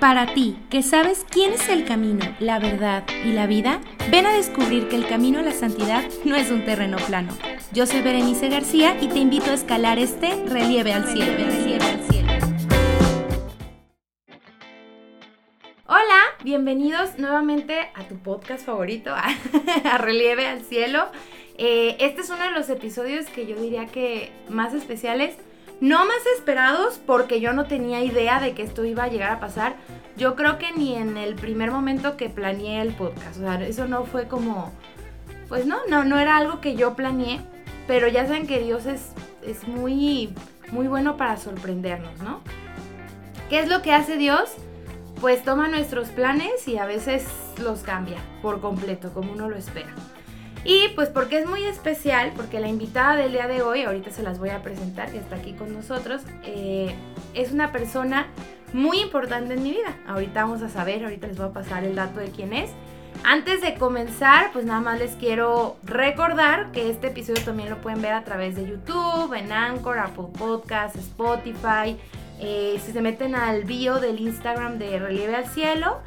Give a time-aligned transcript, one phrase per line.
[0.00, 3.80] Para ti, que sabes quién es el camino, la verdad y la vida,
[4.10, 7.32] ven a descubrir que el camino a la santidad no es un terreno plano.
[7.72, 11.32] Yo soy Berenice García y te invito a escalar este relieve al cielo.
[15.86, 19.14] Hola, bienvenidos nuevamente a tu podcast favorito,
[19.84, 21.06] a, Relieve al Cielo.
[21.56, 25.36] Eh, este es uno de los episodios que yo diría que más especiales
[25.80, 29.40] no más esperados porque yo no tenía idea de que esto iba a llegar a
[29.40, 29.76] pasar.
[30.16, 33.36] Yo creo que ni en el primer momento que planeé el podcast.
[33.36, 34.72] O sea, eso no fue como...
[35.48, 37.40] Pues no, no, no era algo que yo planeé.
[37.86, 39.12] Pero ya saben que Dios es,
[39.46, 40.34] es muy,
[40.72, 42.40] muy bueno para sorprendernos, ¿no?
[43.48, 44.54] ¿Qué es lo que hace Dios?
[45.20, 47.24] Pues toma nuestros planes y a veces
[47.62, 49.94] los cambia por completo, como uno lo espera.
[50.66, 54.24] Y pues porque es muy especial, porque la invitada del día de hoy, ahorita se
[54.24, 56.92] las voy a presentar, que está aquí con nosotros, eh,
[57.34, 58.26] es una persona
[58.72, 59.96] muy importante en mi vida.
[60.08, 62.72] Ahorita vamos a saber, ahorita les voy a pasar el dato de quién es.
[63.22, 68.02] Antes de comenzar, pues nada más les quiero recordar que este episodio también lo pueden
[68.02, 71.96] ver a través de YouTube, en Anchor, Apple Podcasts, Spotify.
[72.40, 76.00] Eh, si se meten al bio del Instagram de Relieve al Cielo,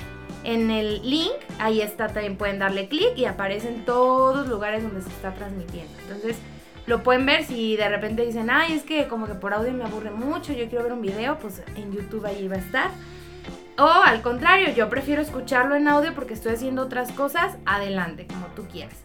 [0.43, 5.01] en el link, ahí está, también pueden darle clic y aparecen todos los lugares donde
[5.01, 5.91] se está transmitiendo.
[6.01, 6.37] Entonces,
[6.85, 9.83] lo pueden ver si de repente dicen, ay, es que como que por audio me
[9.83, 12.89] aburre mucho, yo quiero ver un video, pues en YouTube ahí va a estar.
[13.77, 18.47] O al contrario, yo prefiero escucharlo en audio porque estoy haciendo otras cosas, adelante, como
[18.47, 18.95] tú quieras.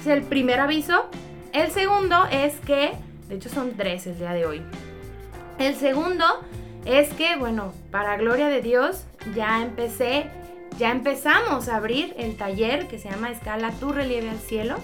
[0.00, 1.06] Es el primer aviso.
[1.52, 2.92] El segundo es que,
[3.28, 4.62] de hecho son tres el día de hoy.
[5.58, 6.24] El segundo
[6.84, 10.26] es que, bueno, para gloria de Dios, ya empecé
[10.82, 14.78] ya empezamos a abrir el taller que se llama Escala tu relieve al cielo.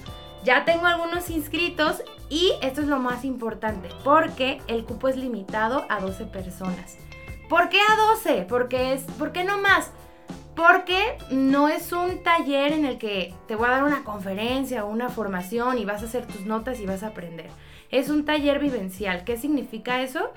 [0.45, 5.87] Ya tengo algunos inscritos y esto es lo más importante, porque el cupo es limitado
[5.89, 6.99] a 12 personas.
[7.49, 8.47] ¿Por qué a 12?
[8.49, 9.91] Porque es, ¿por qué no más?
[10.55, 14.91] Porque no es un taller en el que te voy a dar una conferencia o
[14.91, 17.51] una formación y vas a hacer tus notas y vas a aprender.
[17.91, 19.25] Es un taller vivencial.
[19.25, 20.31] ¿Qué significa eso?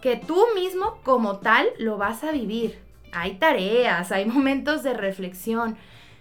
[0.00, 2.80] Que tú mismo como tal lo vas a vivir
[3.12, 5.76] hay tareas, hay momentos de reflexión.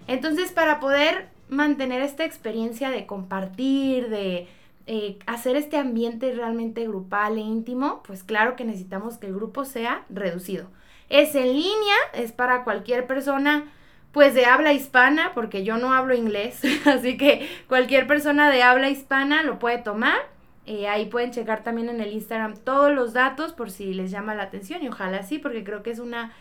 [0.07, 4.47] Entonces, para poder mantener esta experiencia de compartir, de
[4.88, 9.66] eh, hacer este ambiente realmente grupal e íntimo, pues claro que necesitamos que el grupo
[9.66, 10.68] sea reducido.
[11.09, 13.66] Es en línea, es para cualquier persona
[14.12, 18.90] pues de habla hispana, porque yo no hablo inglés, así que cualquier persona de habla
[18.90, 20.19] hispana lo puede tomar.
[20.66, 24.35] Eh, ahí pueden checar también en el Instagram todos los datos por si les llama
[24.35, 26.34] la atención y ojalá sí, porque creo que es una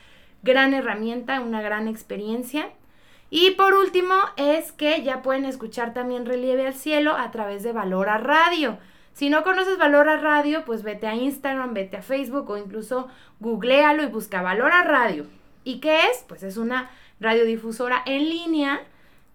[0.42, 2.70] gran herramienta, una gran experiencia.
[3.30, 7.72] Y por último es que ya pueden escuchar también Relieve al Cielo a través de
[7.72, 8.78] Valora Radio.
[9.12, 13.08] Si no conoces Valora Radio, pues vete a Instagram, vete a Facebook o incluso
[13.38, 15.26] googlealo y busca Valora Radio.
[15.62, 16.24] ¿Y qué es?
[16.26, 16.90] Pues es una
[17.20, 18.80] radiodifusora en línea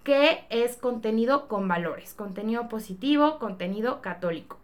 [0.03, 4.57] que es contenido con valores, contenido positivo, contenido católico.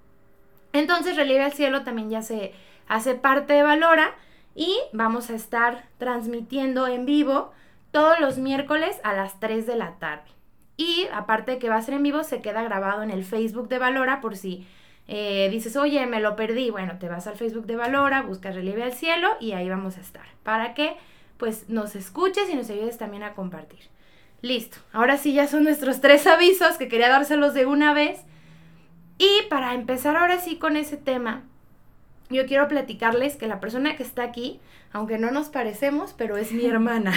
[0.73, 2.53] Entonces Relieve al Cielo también ya se
[2.87, 4.13] hace parte de Valora
[4.55, 7.51] y vamos a estar transmitiendo en vivo
[7.91, 10.29] todos los miércoles a las 3 de la tarde.
[10.77, 13.67] Y aparte de que va a ser en vivo, se queda grabado en el Facebook
[13.69, 14.65] de Valora por si
[15.07, 16.69] eh, dices, oye, me lo perdí.
[16.69, 20.01] Bueno, te vas al Facebook de Valora, buscas Relieve al Cielo y ahí vamos a
[20.01, 20.25] estar.
[20.43, 20.95] Para que
[21.37, 23.79] pues nos escuches y nos ayudes también a compartir.
[24.41, 28.21] Listo, ahora sí ya son nuestros tres avisos que quería dárselos de una vez.
[29.17, 31.43] Y para empezar ahora sí con ese tema,
[32.31, 34.59] yo quiero platicarles que la persona que está aquí,
[34.93, 37.13] aunque no nos parecemos, pero es mi hermana.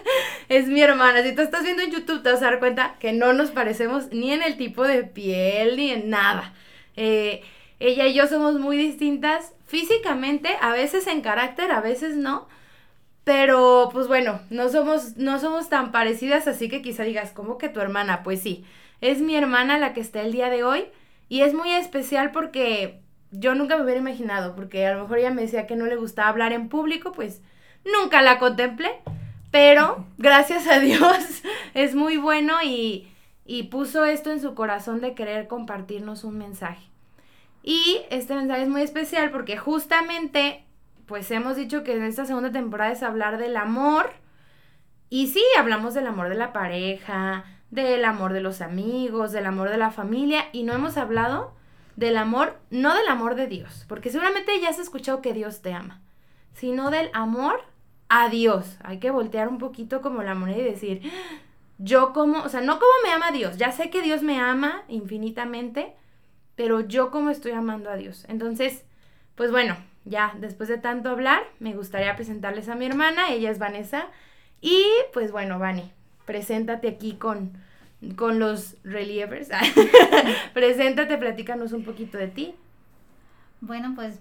[0.48, 1.22] es mi hermana.
[1.22, 4.12] Si tú estás viendo en YouTube, te vas a dar cuenta que no nos parecemos
[4.12, 6.54] ni en el tipo de piel, ni en nada.
[6.96, 7.42] Eh,
[7.78, 12.48] ella y yo somos muy distintas físicamente, a veces en carácter, a veces no.
[13.24, 17.68] Pero, pues bueno, no somos, no somos tan parecidas, así que quizá digas, ¿cómo que
[17.68, 18.22] tu hermana?
[18.22, 18.64] Pues sí,
[19.00, 20.86] es mi hermana la que está el día de hoy.
[21.28, 22.99] Y es muy especial porque
[23.30, 25.96] yo nunca me hubiera imaginado, porque a lo mejor ella me decía que no le
[25.96, 27.42] gustaba hablar en público, pues
[27.84, 29.00] nunca la contemplé,
[29.50, 31.42] pero gracias a Dios
[31.74, 33.08] es muy bueno y,
[33.44, 36.90] y puso esto en su corazón de querer compartirnos un mensaje.
[37.62, 40.64] Y este mensaje es muy especial porque justamente,
[41.06, 44.10] pues hemos dicho que en esta segunda temporada es hablar del amor.
[45.10, 49.68] Y sí, hablamos del amor de la pareja, del amor de los amigos, del amor
[49.68, 51.52] de la familia, y no hemos hablado
[52.00, 55.74] del amor, no del amor de Dios, porque seguramente ya has escuchado que Dios te
[55.74, 56.00] ama,
[56.54, 57.60] sino del amor
[58.08, 58.78] a Dios.
[58.82, 61.02] Hay que voltear un poquito como la moneda y decir,
[61.76, 64.82] yo como, o sea, no como me ama Dios, ya sé que Dios me ama
[64.88, 65.94] infinitamente,
[66.56, 68.24] pero yo como estoy amando a Dios.
[68.28, 68.86] Entonces,
[69.34, 69.76] pues bueno,
[70.06, 74.06] ya después de tanto hablar, me gustaría presentarles a mi hermana, ella es Vanessa.
[74.62, 75.92] Y pues bueno, Vani,
[76.24, 77.58] preséntate aquí con,
[78.16, 79.48] con los relievers.
[80.54, 82.54] preséntate, platícanos un poquito de ti.
[83.60, 84.20] Bueno, pues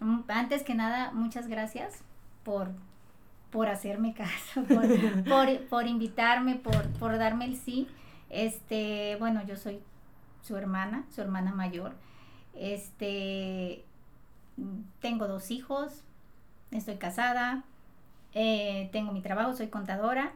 [0.00, 2.02] mm, antes que nada, muchas gracias
[2.42, 2.70] por,
[3.50, 4.64] por hacerme caso,
[5.28, 7.88] por, por, invitarme, por, por darme el sí.
[8.30, 9.80] Este, bueno, yo soy
[10.42, 11.92] su hermana, su hermana mayor.
[12.54, 13.84] Este,
[15.00, 16.02] tengo dos hijos,
[16.70, 17.64] estoy casada,
[18.32, 20.32] eh, tengo mi trabajo, soy contadora.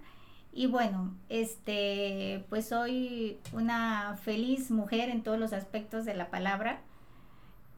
[0.53, 6.81] Y bueno, este, pues soy una feliz mujer en todos los aspectos de la palabra,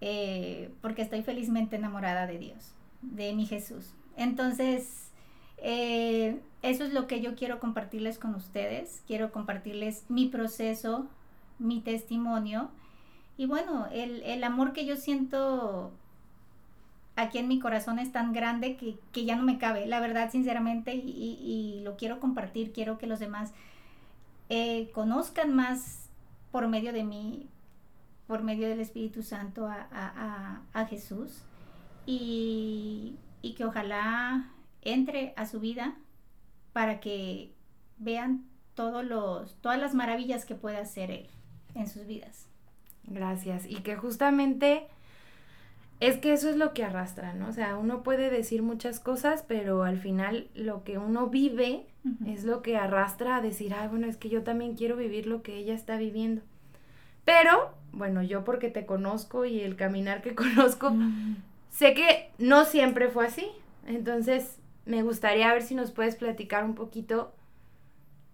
[0.01, 3.95] eh, porque estoy felizmente enamorada de Dios, de mi Jesús.
[4.17, 5.11] Entonces,
[5.59, 9.03] eh, eso es lo que yo quiero compartirles con ustedes.
[9.07, 11.07] Quiero compartirles mi proceso,
[11.61, 12.71] mi testimonio.
[13.37, 15.93] Y bueno, el, el amor que yo siento
[17.17, 20.31] aquí en mi corazón es tan grande que, que ya no me cabe, la verdad,
[20.31, 23.53] sinceramente, y, lo quiero compartir, quiero que los demás
[24.49, 26.09] eh, conozcan más
[26.51, 27.49] por medio de mí,
[28.27, 31.43] por medio del Espíritu Santo a, a, a Jesús
[32.07, 34.51] y, y, que ojalá
[34.83, 35.95] entre a su vida
[36.73, 37.53] para que
[37.99, 41.29] vean todos los, todas las maravillas que puede hacer Él
[41.75, 42.47] en sus vidas.
[43.05, 43.67] Gracias.
[43.67, 44.89] Y que justamente
[46.01, 47.49] es que eso es lo que arrastra, ¿no?
[47.49, 51.87] O sea, uno puede decir muchas cosas, pero al final lo que uno vive
[52.27, 55.43] es lo que arrastra a decir, ay, bueno, es que yo también quiero vivir lo
[55.43, 56.43] que ella está viviendo.
[57.25, 60.93] Pero, bueno, yo porque te conozco y el caminar que conozco,
[61.71, 63.47] sé que no siempre fue así.
[63.87, 67.33] Entonces, me gustaría ver si nos puedes platicar un poquito.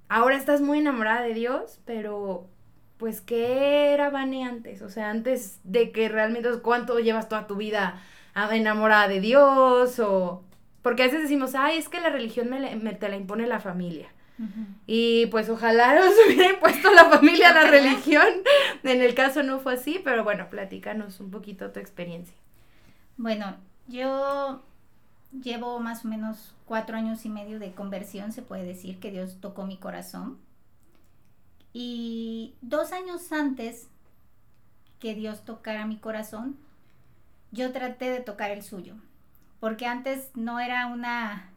[0.09, 2.49] Ahora estás muy enamorada de Dios, pero
[3.01, 4.83] pues, ¿qué era Vane antes?
[4.83, 8.01] O sea, antes de que realmente, ¿cuánto llevas toda tu vida
[8.53, 9.99] enamorada de Dios?
[10.01, 10.45] O...
[10.83, 14.09] Porque a veces decimos, ay, es que la religión me, te la impone la familia.
[14.87, 18.27] Y pues ojalá nos hubiera impuesto la familia la religión.
[18.83, 22.37] En el caso no fue así, pero bueno, platícanos un poquito tu experiencia.
[23.17, 23.57] Bueno,
[23.89, 24.63] yo
[25.43, 29.39] llevo más o menos cuatro años y medio de conversión, se puede decir que Dios
[29.41, 30.39] tocó mi corazón
[31.73, 33.89] y dos años antes
[34.99, 36.57] que Dios tocara mi corazón,
[37.53, 38.95] yo traté de tocar el suyo,
[39.59, 41.51] porque antes no era una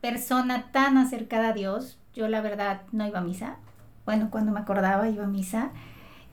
[0.00, 1.98] persona tan acercada a Dios.
[2.14, 3.56] Yo la verdad no iba a misa.
[4.04, 5.70] Bueno, cuando me acordaba iba a misa.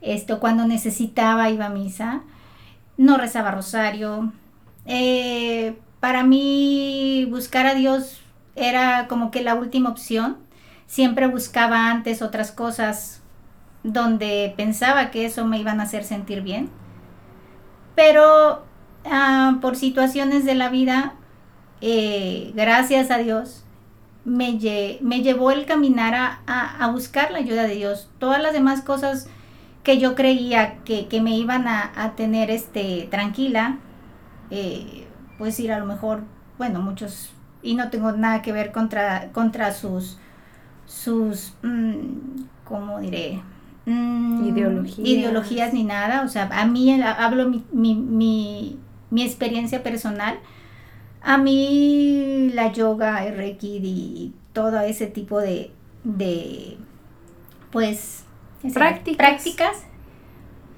[0.01, 2.21] Esto, cuando necesitaba iba a misa.
[2.97, 4.31] No rezaba rosario.
[4.85, 8.21] Eh, para mí buscar a Dios
[8.55, 10.37] era como que la última opción
[10.87, 13.21] siempre buscaba antes otras cosas
[13.83, 16.69] donde pensaba que eso me iban a hacer sentir bien.
[17.95, 18.65] Pero
[19.05, 21.13] ah, por situaciones de la vida,
[21.81, 23.63] eh, gracias a Dios,
[24.25, 24.57] me,
[25.01, 28.09] me, llevó el caminar a, buscar la ayuda de Dios.
[28.17, 29.27] Todas las demás cosas
[29.83, 33.77] que yo creía que, me iban a, tener este, tranquila,
[34.49, 36.23] eh, pues ir a lo mejor,
[36.57, 40.17] bueno, muchos, y no tengo nada que ver contra, contra sus
[40.85, 43.41] sus, mm, ¿cómo diré?
[43.85, 45.07] Mm, ideologías.
[45.07, 46.23] ideologías ni nada.
[46.23, 48.77] O sea, a mí hablo mi, mi,
[49.09, 50.39] mi, experiencia personal.
[51.21, 55.71] A mí la yoga, el reiki y todo ese tipo de,
[56.03, 56.77] de
[57.71, 58.23] pues,
[58.73, 59.17] prácticas.
[59.17, 59.83] prácticas.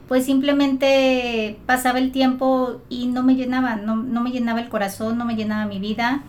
[0.08, 5.18] pues simplemente pasaba el tiempo y no me llenaba, no, no me llenaba el corazón,
[5.18, 6.24] no me llenaba mi vida.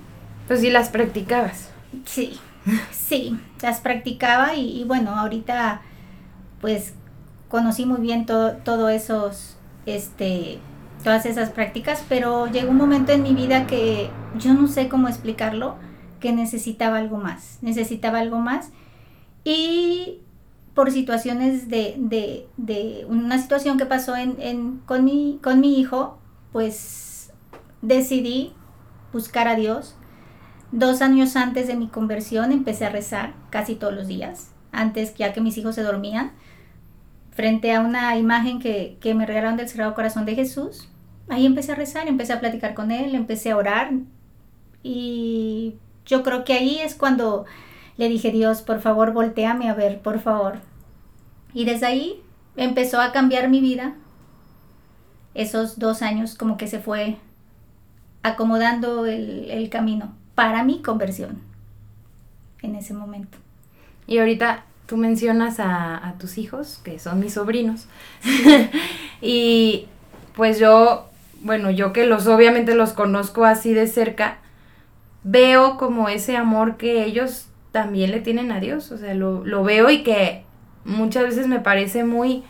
[0.49, 1.71] Pues sí las practicabas.
[2.05, 2.39] Sí,
[2.93, 5.83] Sí, las practicaba y, bueno, ahorita
[6.61, 6.95] pues
[7.49, 9.57] conocí muy bien todo, todo esos,
[9.87, 10.59] este,
[11.03, 15.09] todas esas prácticas, pero llegó un momento en mi vida que yo no sé cómo
[15.09, 15.77] explicarlo,
[16.21, 18.71] que necesitaba algo más, necesitaba algo más.
[19.45, 20.21] Y
[20.75, 21.97] por situaciones de,
[22.57, 26.19] de, una situación que pasó en, con, mi, con mi hijo,
[26.53, 27.33] pues
[27.83, 28.53] decidí
[29.13, 29.98] buscar a Dios
[30.71, 35.33] Dos años antes de mi conversión empecé a rezar casi todos los días, antes ya
[35.33, 36.33] que mis hijos se dormían,
[37.31, 40.89] frente a una imagen que, me regalaron del Sagrado Corazón de Jesús.
[41.31, 43.93] Ahí empecé a rezar, empecé a platicar con él, empecé a orar
[44.83, 47.47] y yo creo que ahí es cuando
[47.97, 50.59] le dije, Dios, por favor, volteame a ver, por favor.
[51.55, 52.23] Y desde ahí
[52.57, 53.95] empezó a cambiar mi vida.
[55.33, 57.17] Esos dos años como que se fue
[58.23, 61.41] acomodando el, el camino para mi conversión
[62.63, 63.39] en ese momento.
[64.07, 67.89] Y ahorita tú mencionas a, tus hijos, que son mis sobrinos,
[69.21, 69.89] y
[70.37, 71.09] pues yo
[71.41, 74.39] bueno, yo que los obviamente los conozco así de cerca,
[75.25, 79.65] veo como ese amor que ellos también le tienen a Dios, o sea, lo, lo
[79.65, 80.45] veo y que
[80.85, 82.45] muchas veces me parece muy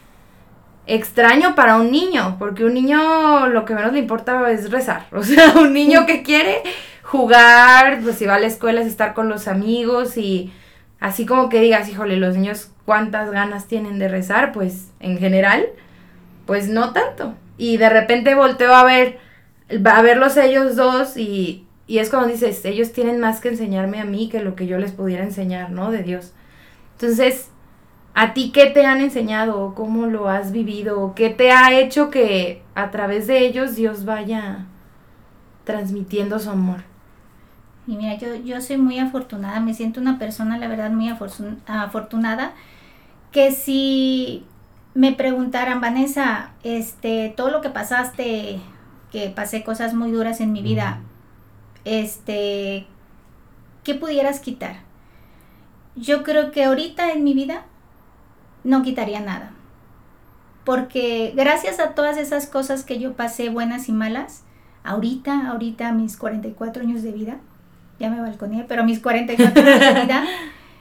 [0.86, 5.22] extraño para un niño, porque un niño lo que menos le importa es rezar, o
[5.22, 6.62] sea, un niño que quiere
[7.08, 10.52] jugar, pues si va a la escuela es estar con los amigos y
[11.00, 15.66] así como que digas, híjole, los niños cuántas ganas tienen de rezar, pues en general,
[16.44, 17.34] pues no tanto.
[17.56, 19.18] Y de repente volteo a ver,
[19.86, 24.04] a verlos ellos dos y, y es como dices, ellos tienen más que enseñarme a
[24.04, 25.90] mí que lo que yo les pudiera enseñar, ¿no?
[25.90, 26.34] De Dios.
[26.98, 27.50] Entonces,
[28.14, 29.76] ¿A ti qué te han enseñado?
[29.76, 31.12] ¿Cómo lo has vivido?
[31.14, 34.66] ¿Qué te ha hecho que a través de ellos Dios vaya
[35.64, 36.87] transmitiendo su amor?
[37.88, 42.52] Y mira, yo, yo soy muy afortunada, me siento una persona, la verdad, muy afortunada,
[43.32, 44.44] que si
[44.92, 48.60] me preguntaran, Vanessa, este, todo lo que pasaste,
[49.10, 51.00] que pasé cosas muy duras en mi vida,
[51.86, 52.86] este,
[53.84, 54.80] ¿qué pudieras quitar?
[55.96, 57.64] Yo creo que ahorita en mi vida
[58.64, 59.52] no quitaría nada.
[60.64, 64.44] Porque gracias a todas esas cosas que yo pasé, buenas y malas,
[64.84, 67.38] ahorita, ahorita a mis 44 años de vida,
[67.98, 70.24] ya me balconé, pero a mis 44 años de vida,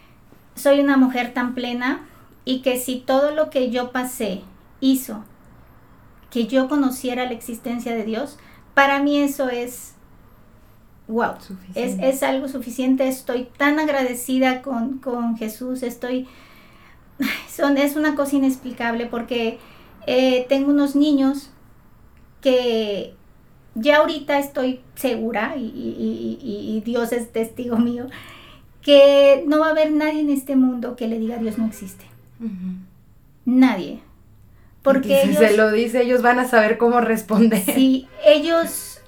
[0.55, 2.05] soy una mujer tan plena
[2.45, 4.41] y que si todo lo que yo pasé
[4.79, 5.23] hizo
[6.29, 8.37] que yo conociera la existencia de Dios,
[8.73, 9.93] para mí eso es
[11.07, 11.33] wow,
[11.73, 13.07] es, es, algo suficiente.
[13.07, 16.27] Estoy tan agradecida con, con Jesús, estoy
[17.49, 19.59] son, es una cosa inexplicable porque
[20.05, 21.49] eh, tengo unos niños
[22.41, 23.15] que
[23.79, 28.07] ya ahorita estoy segura, y, Dios es testigo mío,
[28.81, 32.05] que no va a haber nadie en este mundo que le diga Dios no existe.
[33.45, 33.99] Nadie.
[34.81, 37.63] Porque si se lo dice, ellos van a saber cómo responder.
[37.75, 39.01] Sí, ellos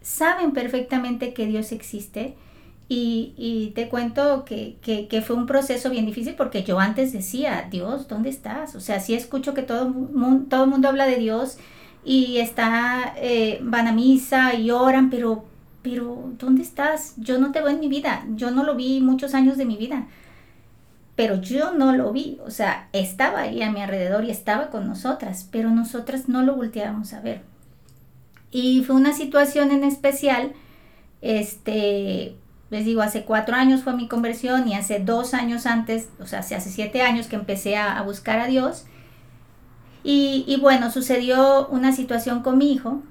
[0.00, 2.34] saben perfectamente que Dios existe
[2.88, 8.30] y, te cuento que, fue un proceso bien difícil porque yo antes decía, Dios, ¿dónde
[8.30, 8.74] estás?
[8.74, 9.92] O sea, sí escucho que todo,
[10.48, 11.58] todo el mundo habla de Dios
[12.04, 15.44] y está, eh, van a misa y oran, pero,
[15.82, 17.14] pero ¿dónde estás?
[17.16, 19.76] Yo no te veo en mi vida, yo no lo vi muchos años de mi
[19.76, 20.06] vida,
[21.16, 24.86] pero yo no lo vi, o sea, estaba ahí a mi alrededor y estaba con
[24.86, 27.42] nosotras, pero nosotras no lo volteábamos a ver.
[28.50, 30.52] Y fue una situación en especial,
[31.20, 32.36] este,
[32.70, 36.40] les digo, hace cuatro años fue mi conversión y hace dos años antes, o sea,
[36.40, 38.86] hace siete años que empecé a, buscar a Dios.
[40.04, 43.02] Y, bueno, sucedió una situación con mi hijo,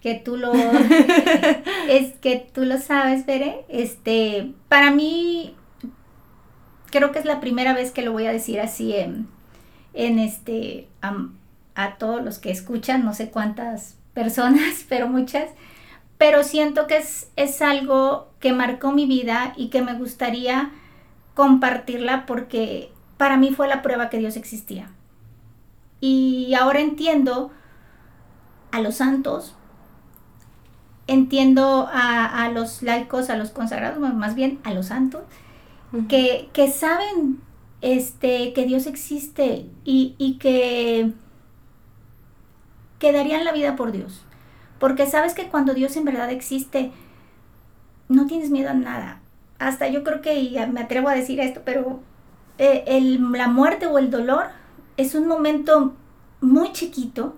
[0.00, 0.52] que tú lo,
[1.88, 3.64] es que tú lo sabes, Veré.
[3.68, 5.54] Este, para mí,
[6.90, 9.28] creo que es la primera vez que lo voy a decir así en,
[9.92, 10.88] en este,
[11.74, 15.48] a todos los que escuchan, no sé cuántas personas, pero muchas
[16.18, 20.70] pero siento que es, es algo que marcó mi vida y que me gustaría
[21.34, 24.90] compartirla porque para mí fue la prueba que Dios existía.
[26.06, 27.50] Y ahora entiendo
[28.72, 29.54] a los santos,
[31.06, 35.22] entiendo a, los laicos, a los consagrados, más bien a los santos,
[36.10, 37.40] que, que, saben
[37.80, 41.12] este, que Dios existe y, y que,
[42.98, 44.26] que darían la vida por Dios.
[44.78, 46.92] Porque sabes que cuando Dios en verdad existe,
[48.10, 49.22] no tienes miedo a nada.
[49.58, 52.00] Hasta yo creo que, y me atrevo a decir esto, pero
[52.58, 54.48] eh, el, la muerte o el dolor
[54.96, 55.94] es un momento
[56.40, 57.36] muy chiquito,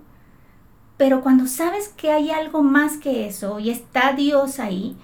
[0.97, 4.97] pero cuando sabes que hay algo más que eso y está Dios ahí,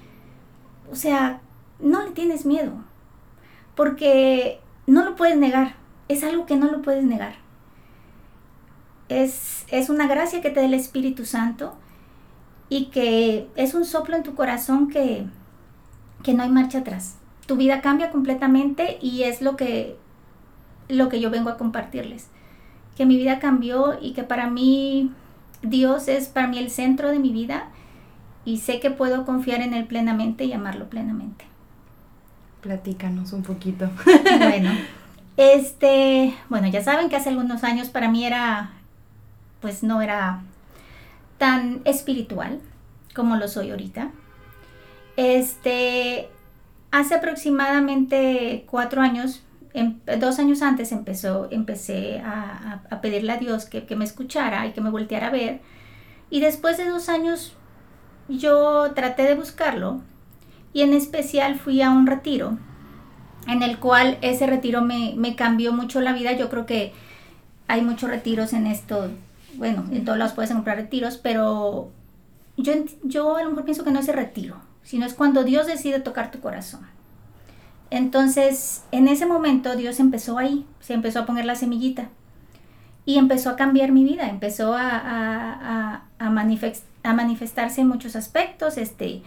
[0.91, 1.41] o sea,
[1.81, 2.73] no le tienes miedo,
[3.75, 5.77] porque no lo puedes negar,
[6.09, 7.35] es algo que no lo puedes negar.
[9.09, 11.75] Es, es una gracia que te da el Espíritu Santo
[12.69, 15.27] y que es un soplo en tu corazón que,
[16.23, 17.17] que no hay marcha atrás.
[17.47, 19.99] Tu vida cambia completamente y es lo que,
[20.89, 22.29] lo que yo vengo a compartirles.
[22.97, 25.11] Que mi vida cambió y que para mí
[25.63, 27.69] Dios es para mí el centro de mi vida
[28.45, 31.45] y sé que puedo confiar en Él plenamente y amarlo plenamente.
[32.61, 33.91] Platícanos un poquito.
[34.39, 34.71] Bueno,
[35.37, 38.71] este, bueno, ya saben que hace algunos años para mí era,
[39.61, 40.43] pues no era
[41.39, 42.61] tan espiritual
[43.15, 44.11] como lo soy ahorita.
[45.17, 46.29] Este,
[46.91, 49.43] hace aproximadamente cuatro años,
[49.75, 54.73] em, dos años antes empezó, empecé a, pedirle a Dios que, que, me escuchara y
[54.73, 55.61] que me volteara a ver.
[56.31, 57.55] Y después de dos años
[58.29, 60.01] yo traté de buscarlo
[60.73, 62.59] y en especial fui a un retiro
[63.49, 66.33] en el cual ese retiro me, me cambió mucho la vida.
[66.33, 66.93] Yo creo que
[67.69, 69.11] hay muchos retiros en esto
[69.55, 71.91] bueno, en todos lados puedes comprar retiros, pero
[72.57, 75.67] yo, yo a lo mejor pienso que no es el retiro, sino es cuando Dios
[75.67, 76.87] decide tocar tu corazón.
[77.93, 82.09] Entonces, en ese momento Dios empezó ahí, se empezó a poner la semillita
[83.05, 88.79] y empezó a cambiar mi vida, empezó a, a, a, manifestarse en muchos aspectos.
[88.79, 89.21] Este,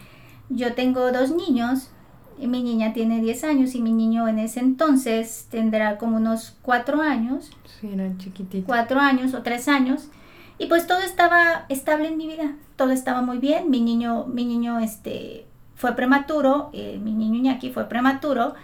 [0.50, 1.92] yo tengo dos niños,
[2.40, 6.58] y mi niña tiene 10 años y mi niño en ese entonces tendrá como unos
[6.64, 7.52] 4 años.
[7.80, 8.66] Sí, eran chiquititos.
[8.66, 10.10] 4 años o 3 años.
[10.58, 13.70] Y pues todo estaba estable en mi vida, todo estaba muy bien.
[13.70, 15.45] Mi niño, mi niño este,
[15.76, 18.56] fue prematuro, eh, mi niño Iñaki fue prematuro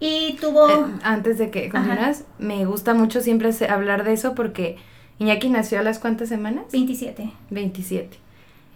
[0.00, 0.68] y tuvo...
[0.68, 4.76] Eh, antes de que continúas, me gusta mucho siempre hablar de eso porque
[5.18, 6.66] Iñaki nació a las cuántas semanas?
[6.72, 7.32] 27.
[7.50, 8.18] 27.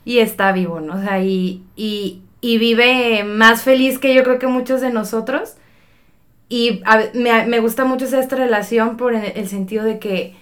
[0.04, 0.94] Y está vivo, ¿no?
[0.94, 5.54] O sea, y, y, y vive más feliz que yo creo que muchos de nosotros.
[6.48, 6.82] Y
[7.14, 10.34] me, me, gusta mucho esta relación por el, sentido de que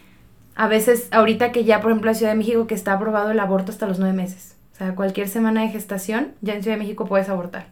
[0.57, 3.39] a veces, ahorita que ya, por ejemplo, en Ciudad de México, que está aprobado el
[3.39, 4.57] aborto hasta los nueve meses.
[4.81, 7.67] Sea, cualquier semana de gestación, ya en Ciudad de México puedes abortar.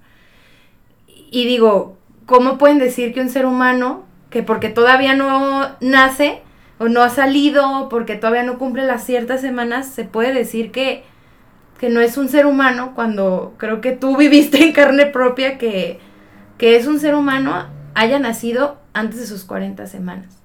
[1.06, 1.96] Y digo,
[2.26, 6.42] ¿cómo pueden decir que un ser humano, que porque todavía no nace
[6.78, 11.02] o no ha salido, porque todavía no cumple las ciertas semanas, se puede decir que,
[11.80, 16.00] que no es un ser humano cuando creo que tú viviste en carne propia que,
[16.58, 20.42] que es un ser humano haya nacido antes de sus 40 semanas?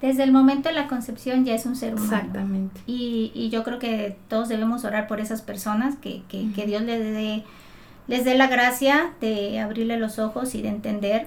[0.00, 2.14] Desde el momento de la concepción ya es un ser humano.
[2.14, 2.80] Exactamente.
[2.86, 6.82] Y, y yo creo que todos debemos orar por esas personas, que, que, que Dios
[6.82, 7.44] le dé
[8.08, 11.26] les dé la gracia de abrirle los ojos y de entender,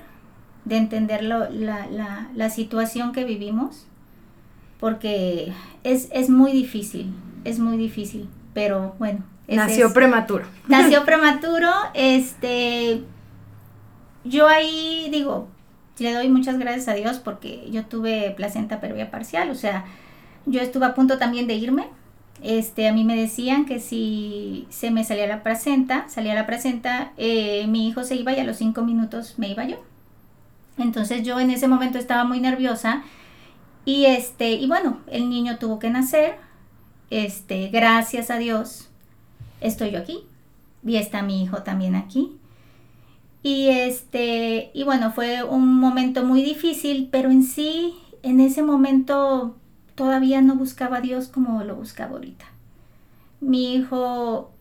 [0.65, 3.85] de entender la, la, la, situación que vivimos,
[4.79, 7.13] porque es, es, muy difícil,
[7.45, 9.23] es muy difícil, pero bueno.
[9.47, 10.45] Nació prematuro.
[10.67, 13.03] Nació prematuro, este,
[14.23, 15.49] yo ahí digo,
[16.01, 19.85] le doy muchas gracias a Dios porque yo tuve placenta previa parcial, o sea,
[20.45, 21.87] yo estuve a punto también de irme,
[22.41, 27.13] este, a mí me decían que si se me salía la placenta, salía la placenta,
[27.17, 29.77] eh, mi hijo se iba y a los cinco minutos me iba yo.
[30.77, 33.03] Entonces yo en ese momento estaba muy nerviosa
[33.85, 36.35] y este, y bueno, el niño tuvo que nacer.
[37.11, 38.89] Este, gracias a Dios,
[39.59, 40.23] estoy yo aquí.
[40.83, 42.39] Y está mi hijo también aquí.
[43.43, 49.55] Y este, y bueno, fue un momento muy difícil, pero en sí, en ese momento
[49.95, 52.45] todavía no buscaba a Dios como lo buscaba ahorita.
[53.39, 54.51] Mi hijo,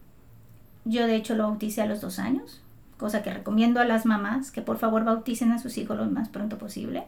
[0.84, 2.62] yo de hecho lo bauticé a los dos años,
[2.96, 6.30] cosa que recomiendo a las mamás que por favor bauticen a sus hijos lo más
[6.30, 7.04] pronto posible.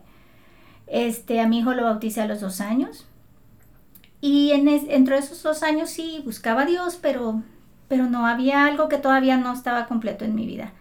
[0.86, 3.06] Este, a mi hijo lo bauticé a los dos años.
[4.20, 7.42] Y en dentro de esos dos años sí buscaba a Dios, pero,
[7.88, 10.72] pero no había algo que todavía no estaba completo en mi vida.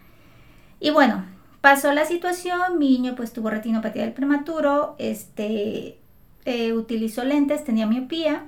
[0.82, 1.24] Y bueno,
[1.60, 5.96] pasó la situación, mi niño pues tuvo retinopatía del prematuro, este,
[6.44, 8.46] eh, utilizó lentes, tenía miopía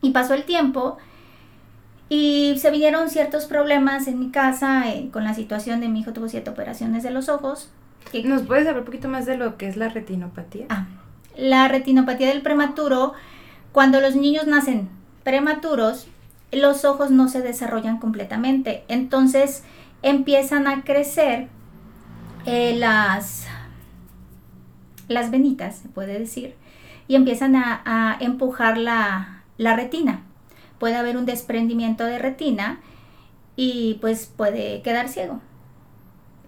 [0.00, 0.96] y pasó el tiempo
[2.08, 6.14] y se vinieron ciertos problemas en mi casa eh, con la situación de mi hijo
[6.14, 7.68] tuvo siete operaciones de los ojos.
[8.24, 10.64] ¿Nos puedes saber un poquito más de lo que es la retinopatía?
[10.70, 10.86] Ah,
[11.36, 13.12] la retinopatía del prematuro,
[13.70, 14.88] cuando los niños nacen
[15.24, 16.06] prematuros,
[16.52, 18.84] los ojos no se desarrollan completamente.
[18.88, 19.62] Entonces
[20.04, 21.48] empiezan a crecer
[22.44, 23.46] eh, las,
[25.08, 26.54] las venitas, se puede decir,
[27.08, 30.20] y empiezan a, empujar la, retina.
[30.78, 32.80] Puede haber un desprendimiento de retina
[33.56, 35.40] y pues puede quedar ciego.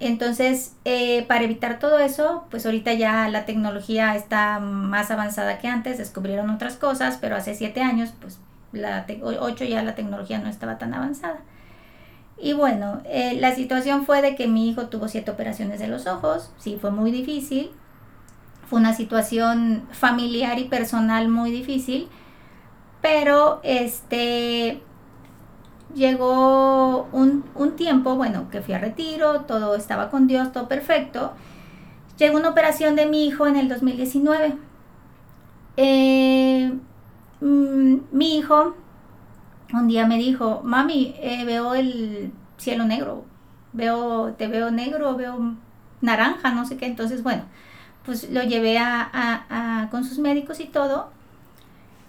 [0.01, 5.69] Entonces, eh, para evitar todo eso, pues ahorita ya la tecnología está más avanzada que
[5.69, 8.39] antes, descubrieron otras cosas, pero hace siete años, pues
[8.73, 11.39] la ocho ya la tecnología no estaba tan avanzada.
[12.39, 16.07] Y bueno, eh, la situación fue de que mi hijo tuvo siete operaciones de los
[16.07, 17.71] ojos, sí, fue muy difícil,
[18.69, 22.09] fue una situación familiar y personal muy difícil,
[23.01, 24.83] pero este
[25.95, 27.45] llegó un,
[27.77, 31.33] tiempo, bueno, que fui a retiro, todo estaba con Dios, todo perfecto.
[32.19, 34.57] Llegó una operación de mi hijo en el 2019.
[35.77, 36.73] Eh,
[37.41, 38.75] mm, mi hijo
[39.73, 43.25] un día me dijo, mami, eh, veo el cielo negro,
[43.73, 45.55] veo, te veo negro, veo
[46.01, 46.87] naranja, no sé qué.
[46.87, 47.43] Entonces, bueno,
[48.05, 51.11] pues lo llevé a, con sus médicos y todo.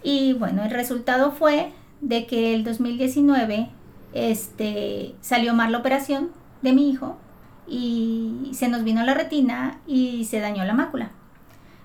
[0.04, 3.70] Y bueno, el resultado fue de que el 2019
[4.14, 6.30] este, salió mal la operación
[6.62, 7.18] de mi hijo
[7.68, 11.12] y se nos vino la retina y se dañó la mácula.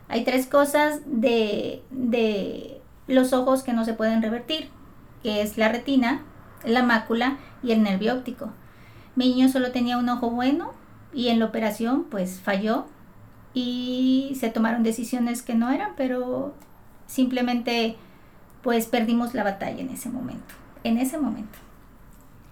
[0.08, 4.68] Hay tres cosas de, de los ojos que no se pueden revertir,
[5.22, 6.22] que es la retina,
[6.64, 8.50] la mácula y el nervio óptico.
[9.14, 10.72] Mi niño solo tenía un ojo bueno
[11.12, 12.86] y en la operación pues falló
[13.54, 16.54] y se tomaron decisiones que no eran, pero
[17.06, 17.96] simplemente
[18.62, 20.54] pues perdimos la batalla en ese momento,
[20.84, 21.58] en ese momento.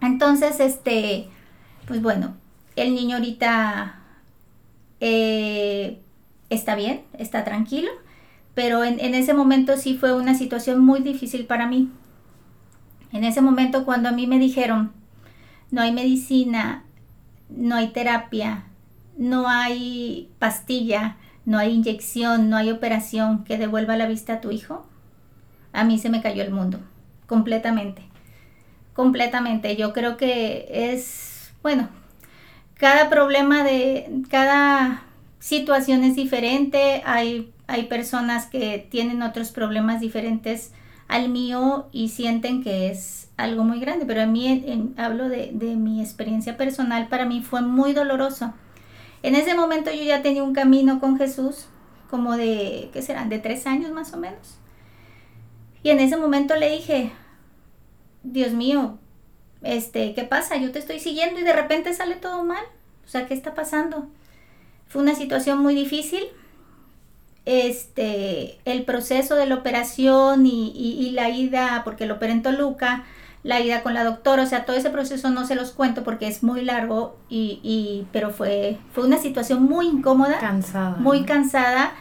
[0.01, 1.29] Entonces, este,
[1.87, 2.35] pues bueno,
[2.77, 4.01] el niño ahorita
[5.01, 6.01] eh,
[6.51, 7.91] está bien, está tranquilo,
[8.55, 11.91] pero en, en, ese momento sí fue una situación muy difícil para mí.
[13.13, 14.93] En ese momento cuando a mí me dijeron,
[15.71, 16.85] no hay medicina,
[17.49, 18.65] no hay terapia,
[19.17, 24.51] no hay pastilla, no hay inyección, no hay operación que devuelva la vista a tu
[24.51, 24.87] hijo,
[25.73, 26.79] a mí se me cayó el mundo,
[27.27, 28.03] completamente,
[28.95, 29.77] completamente.
[29.77, 31.89] Yo creo que es, bueno,
[32.75, 35.03] cada problema de, cada
[35.39, 40.73] situación es diferente, hay, hay personas que tienen otros problemas diferentes
[41.11, 45.77] al mío y sienten que es algo muy grande, pero a mí hablo de, de
[45.77, 48.55] mi experiencia personal, para mí fue muy doloroso
[49.23, 51.67] en ese momento yo ya tenía un camino con Jesús,
[52.09, 53.29] como de, ¿qué serán?
[53.29, 54.59] De tres años más o menos.
[55.83, 57.13] Y en ese momento le dije,
[58.23, 58.99] Dios mío,
[59.63, 60.57] este, ¿qué pasa?
[60.57, 62.65] Yo te estoy siguiendo y de repente sale todo mal.
[63.05, 64.09] O sea, ¿qué está pasando?
[64.87, 66.23] Fue una situación muy difícil.
[67.47, 73.05] Este, el proceso de la operación y, y la ida, porque lo operé en Toluca,
[73.43, 76.29] la ida con la doctora, o sea, todo ese proceso no se los cuento porque
[76.29, 80.39] es muy largo, y, y pero fue, fue una situación muy incómoda.
[80.39, 80.97] Cansada.
[80.99, 81.93] Muy cansada,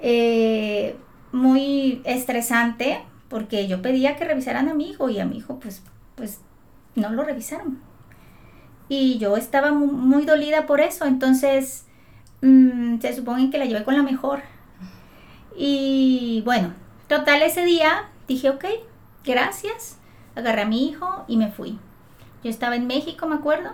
[0.00, 0.96] eh,
[1.32, 5.82] muy estresante, porque yo pedía que revisaran a mi hijo y a mi hijo pues,
[6.14, 6.40] pues
[6.94, 7.80] no lo revisaron.
[8.88, 11.86] Y yo estaba muy, dolida por eso, entonces
[12.42, 14.40] mm, se supone que la llevé con la mejor.
[15.56, 16.74] Y bueno,
[17.08, 18.64] total ese día dije, ok,
[19.24, 19.98] gracias
[20.34, 21.78] agarré a mi hijo y me fui.
[22.42, 23.70] Yo estaba en México, me acuerdo,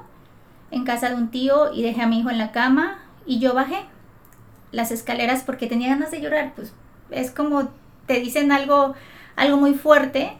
[0.71, 3.55] en casa de un tío y dejé a mi hijo en la cama y yo
[3.55, 3.85] bajé
[4.73, 6.73] las escaleras porque tenía ganas de llorar, pues
[7.11, 7.69] es como
[8.07, 8.95] te dicen algo
[9.37, 10.37] algo muy fuerte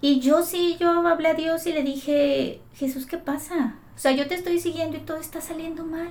[0.00, 3.76] y yo sí yo hablé a Dios y le dije, "Jesús, ¿qué pasa?
[3.94, 6.08] O sea, yo te estoy siguiendo y todo está saliendo mal."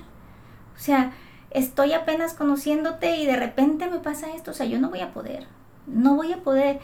[0.76, 1.12] O sea,
[1.50, 5.12] estoy apenas conociéndote y de repente me pasa esto, o sea, yo no voy a
[5.12, 5.46] poder.
[5.86, 6.80] No voy a poder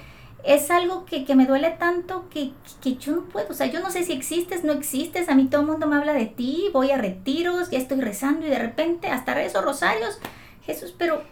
[0.46, 3.90] es algo que, me duele tanto que, que, yo no puedo, o sea, yo no
[3.90, 6.92] sé si existes, no existes, a mí todo el mundo me habla de ti, voy
[6.92, 10.20] a retiros, ya estoy rezando y de repente hasta rezo rosarios,
[10.62, 11.22] Jesús, pero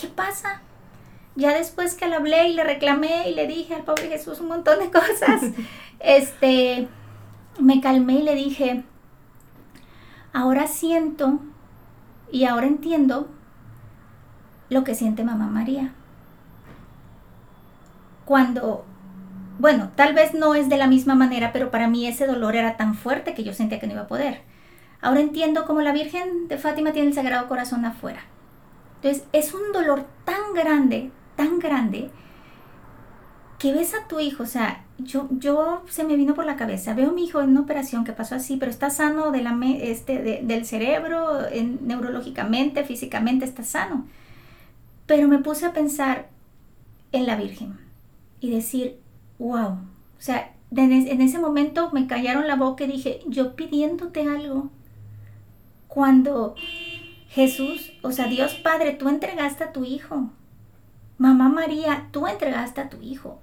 [0.00, 0.62] ¿qué pasa?
[1.34, 4.46] Ya después que le hablé y le reclamé y le dije al pobre Jesús un
[4.46, 5.42] montón de cosas,
[5.98, 6.86] este,
[7.58, 8.84] me calmé y le dije,
[10.32, 11.40] ahora siento
[12.32, 13.28] y ahora entiendo
[14.68, 15.92] lo que siente mamá María
[18.30, 18.84] cuando,
[19.58, 22.76] bueno, tal vez no es de la misma manera, pero para mí ese dolor era
[22.76, 24.42] tan fuerte que yo sentía que no iba a poder.
[25.00, 28.20] Ahora entiendo cómo la Virgen de Fátima tiene el Sagrado Corazón afuera.
[29.02, 32.12] Entonces, es un dolor tan grande, tan grande,
[33.58, 37.10] que ves a tu hijo, o sea, yo, se me vino por la cabeza, veo
[37.10, 39.42] a mi hijo en una operación que pasó así, pero está sano de
[39.82, 41.40] este, del cerebro,
[41.82, 44.06] neurológicamente, físicamente está sano.
[45.06, 46.28] Pero me puse a pensar
[47.12, 47.78] en la Virgen
[48.40, 48.98] y decir,
[49.38, 49.78] wow, o
[50.18, 54.70] sea, en ese momento me callaron la boca y dije, yo pidiéndote algo,
[55.88, 56.54] cuando
[57.28, 60.30] Jesús, o sea, Dios Padre, tú entregaste a tu hijo,
[61.18, 63.40] mamá María, tú entregaste a tu hijo,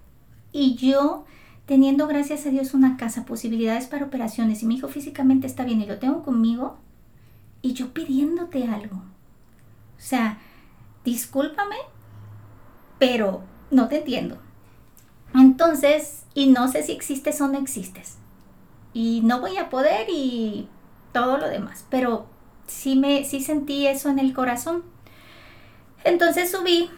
[0.52, 1.26] y yo
[1.68, 5.82] teniendo gracias a Dios una casa, posibilidades para operaciones, y mi hijo físicamente está bien
[5.82, 6.78] y lo tengo conmigo,
[7.62, 8.96] y yo pidiéndote algo.
[8.96, 10.40] O sea,
[11.04, 11.76] discúlpame,
[12.98, 14.38] pero no te entiendo.
[15.36, 18.18] Entonces, y no sé si existes o no existes.
[18.94, 20.68] Y no voy a poder y
[21.12, 21.86] todo lo demás.
[21.90, 22.28] Pero
[22.68, 24.84] sí, me, sí sentí eso en el corazón.
[26.04, 26.90] Entonces subí,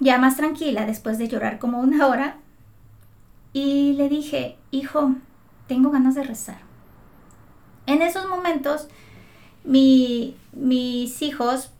[0.00, 2.38] ya más tranquila, después de llorar como una hora.
[3.52, 5.14] Y le dije, hijo,
[5.66, 6.58] tengo ganas de rezar.
[7.86, 8.88] En esos momentos,
[9.64, 11.70] mi, mis hijos,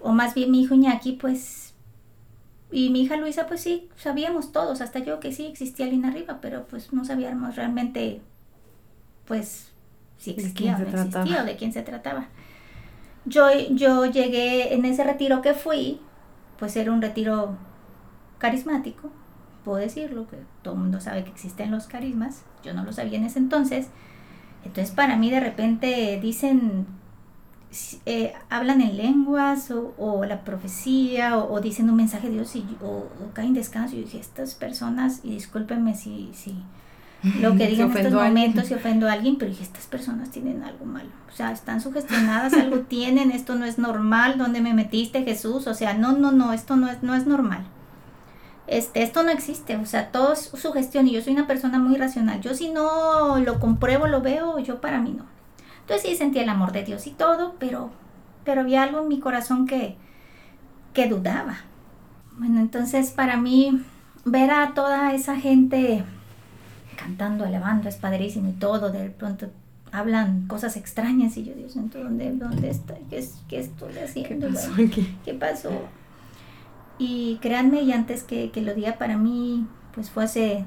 [0.00, 1.70] o más bien mi hijo Iñaki, pues
[2.72, 6.38] y mi hija Luisa, pues sí, sabíamos todos, hasta yo que sí existía Lina Arriba,
[6.40, 8.20] pero pues no sabíamos realmente,
[9.26, 9.72] pues,
[10.18, 12.28] si existía o no existía o de quién se trataba.
[13.24, 16.00] Yo, yo llegué en ese retiro que fui,
[16.58, 17.56] pues era un retiro
[18.38, 19.10] carismático,
[19.64, 23.18] puedo decirlo, que todo el mundo sabe que existen los carismas, yo no lo sabía
[23.18, 23.88] en ese entonces.
[24.64, 26.86] Entonces para mí de repente dicen
[28.04, 33.06] eh, hablan en lenguas o, la profecía o, dicen un mensaje de Dios y, o,
[33.32, 33.96] caen descanso.
[33.96, 36.56] Y dije, estas personas, y discúlpenme si, si
[37.40, 40.64] lo que digan en estos momentos si ofendo a alguien, pero dije, estas personas tienen
[40.64, 41.10] algo malo.
[41.32, 45.68] O sea, están sugestionadas, algo tienen, esto no es normal, ¿dónde me metiste Jesús?
[45.68, 47.64] O sea, no, no, no, esto no es, no es normal.
[48.70, 51.96] Este, esto no existe, o sea, todo es sugestión y yo soy una persona muy
[51.96, 52.40] racional.
[52.40, 55.24] Yo si no lo compruebo, lo veo, yo para mí no.
[55.80, 57.90] Entonces sí sentí el amor de Dios y todo, pero,
[58.44, 59.96] pero había algo en mi corazón que,
[60.94, 61.58] que dudaba.
[62.38, 63.82] Bueno, entonces para mí
[64.24, 66.04] ver a toda esa gente
[66.96, 69.48] cantando, alabando, es padrísimo y todo, de pronto
[69.90, 72.98] hablan cosas extrañas y yo Dios ¿dónde, dónde estoy?
[73.10, 74.46] ¿Qué, ¿Qué, estoy haciendo?
[74.46, 75.18] ¿Qué pasó aquí?
[75.24, 75.70] ¿Qué pasó?
[77.00, 80.66] Y créanme, y antes que, que, lo diga para mí, pues fue hace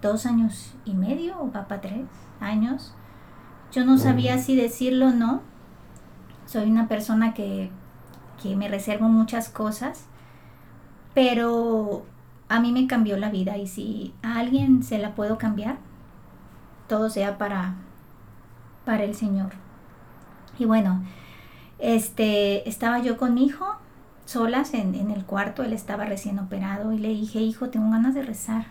[0.00, 2.00] dos años y medio, o papá tres
[2.40, 2.94] años.
[3.72, 5.42] Yo no sabía si decirlo o no.
[6.46, 7.70] Soy una persona que,
[8.42, 10.06] que me reservo muchas cosas,
[11.12, 12.06] pero
[12.48, 15.76] a mí me cambió la vida y si a alguien se la puedo cambiar,
[16.88, 17.74] todo sea para,
[18.86, 19.50] para el Señor.
[20.58, 21.02] Y bueno,
[21.78, 23.76] este, estaba yo con mi hijo,
[24.26, 28.14] solas en, en, el cuarto, él estaba recién operado y le dije, hijo, tengo ganas
[28.14, 28.66] de rezar.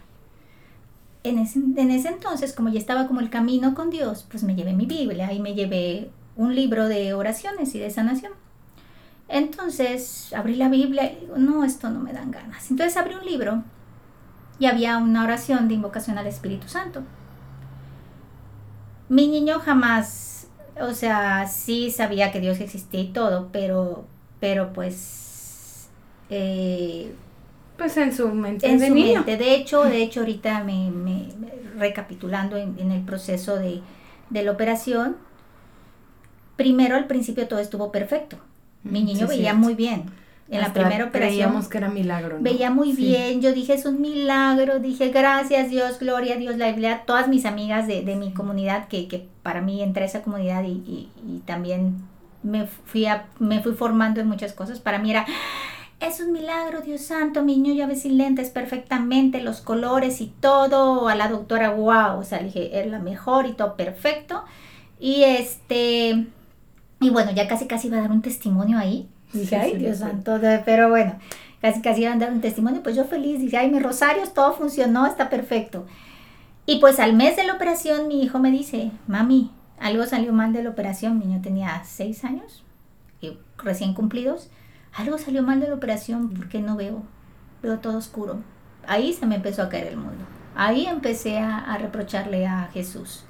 [1.24, 4.56] En ese, en ese entonces, como ya estaba como el camino con Dios, pues me
[4.56, 8.34] llevé mi Biblia y me llevé un libro de oraciones y de sanación.
[9.28, 12.70] Entonces abrí la Biblia y digo, no, esto no me dan ganas.
[12.70, 13.64] Entonces abrí un libro
[14.60, 17.02] y había una oración de invocación al Espíritu Santo.
[19.10, 20.48] Mi niño jamás,
[20.80, 24.06] o sea, sí sabía que Dios existía y todo, pero,
[24.40, 25.25] pero pues...
[26.30, 27.14] Eh,
[27.78, 28.68] pues en su mente.
[28.68, 29.14] En de su niño.
[29.16, 29.38] mente.
[29.38, 31.30] De hecho, de hecho ahorita me, me
[31.78, 33.82] recapitulando en, en, el proceso de,
[34.30, 35.18] de la operación,
[36.56, 38.38] primero al principio todo estuvo perfecto.
[38.84, 39.60] Mi niño sí, veía cierto.
[39.60, 40.06] muy bien.
[40.48, 41.34] En Hasta la primera operación.
[41.34, 42.38] Creíamos que era milagro.
[42.38, 42.44] ¿no?
[42.44, 43.02] Veía muy sí.
[43.08, 43.42] bien.
[43.42, 44.80] Yo dije, es un milagro.
[44.80, 46.56] Dije, gracias Dios, gloria a Dios.
[46.58, 50.06] La Biblia, todas mis amigas de, de mi comunidad, que, que, para mí entré a
[50.06, 51.98] esa comunidad y, y, y también
[52.44, 54.80] me fui, a, me fui formando en muchas cosas.
[54.80, 55.26] Para mí era,
[56.08, 57.44] es un milagro, Dios santo.
[57.44, 61.08] Mi niño ya ve sin lentes perfectamente, los colores y todo.
[61.08, 62.20] A la doctora, wow.
[62.20, 64.44] O sea, dije, es la mejor y todo perfecto.
[65.00, 66.28] Y este.
[67.00, 69.10] Y bueno, ya casi casi iba a dar un testimonio ahí.
[69.34, 70.04] Dije, sí, ay, sí, Dios sí.
[70.04, 71.16] santo, pero bueno,
[71.62, 74.54] casi casi iban a dar un testimonio, pues yo feliz, dije, ay, mis rosarios, todo
[74.54, 75.86] funcionó, está perfecto.
[76.66, 80.54] Y pues al mes de la operación, mi hijo me dice, mami, algo salió mal
[80.54, 82.64] de la operación, mi niño tenía seis años,
[83.22, 84.50] y recién cumplidos,
[84.96, 87.04] algo salió mal de la operación, porque no veo,
[87.62, 88.42] veo todo oscuro.
[88.88, 93.24] Ahí se me empezó a caer el mundo, ahí empecé a, reprocharle a Jesús.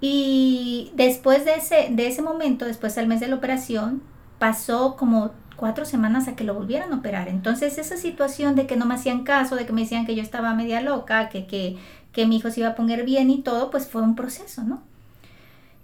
[0.00, 4.02] Y después de ese, de ese momento, después del mes de la operación,
[4.38, 7.28] pasó como cuatro semanas a que lo volvieran a operar.
[7.28, 10.22] Entonces esa situación de que no me hacían caso, de que me decían que yo
[10.22, 11.76] estaba media loca, que, que,
[12.12, 14.82] que mi hijo se iba a poner bien y todo, pues fue un proceso, ¿no?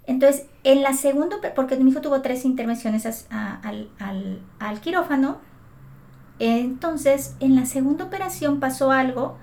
[0.07, 4.81] Entonces, en la segunda, porque mi hijo tuvo tres intervenciones a, a, al, al, al
[4.81, 5.39] quirófano,
[6.39, 9.37] entonces en la segunda operación pasó algo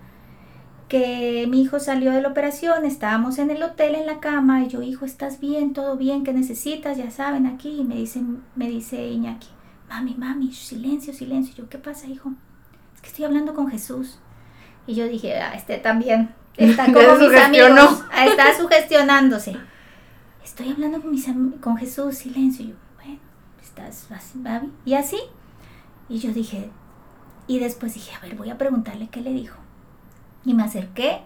[0.89, 4.69] que mi hijo salió de la operación, estábamos en el hotel en la cama y
[4.69, 5.75] yo, hijo, ¿estás bien?
[5.75, 6.25] ¿Todo bien?
[6.25, 6.97] ¿Qué necesitas?
[6.97, 7.81] Ya saben, aquí.
[7.81, 8.23] Y me dice,
[8.57, 9.49] me dice Iñaki,
[9.89, 11.53] mami, mami, silencio, silencio.
[11.55, 12.33] Y yo, ¿qué pasa, hijo?
[12.95, 14.19] Es que estoy hablando con Jesús.
[14.87, 19.57] Y yo dije, ah, este también está como mis amigos, está sugestionándose.
[20.49, 21.29] Estoy hablando con, mis
[21.61, 22.65] con Jesús, silencio.
[22.65, 23.19] Y yo, bueno,
[23.61, 24.73] estás así, baby.
[24.87, 25.19] Y así.
[26.09, 26.71] Y yo dije,
[27.47, 29.59] y después dije, a ver, voy a preguntarle qué le dijo.
[30.47, 31.21] Y me acerqué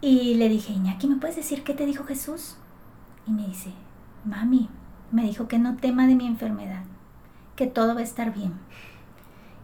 [0.00, 2.56] y le dije, Iñaki, ¿me puedes decir qué te dijo Jesús?
[3.26, 3.72] Y me dice,
[4.24, 4.70] mami,
[5.12, 6.84] me dijo que no tema de mi enfermedad,
[7.56, 8.54] que todo va a estar bien.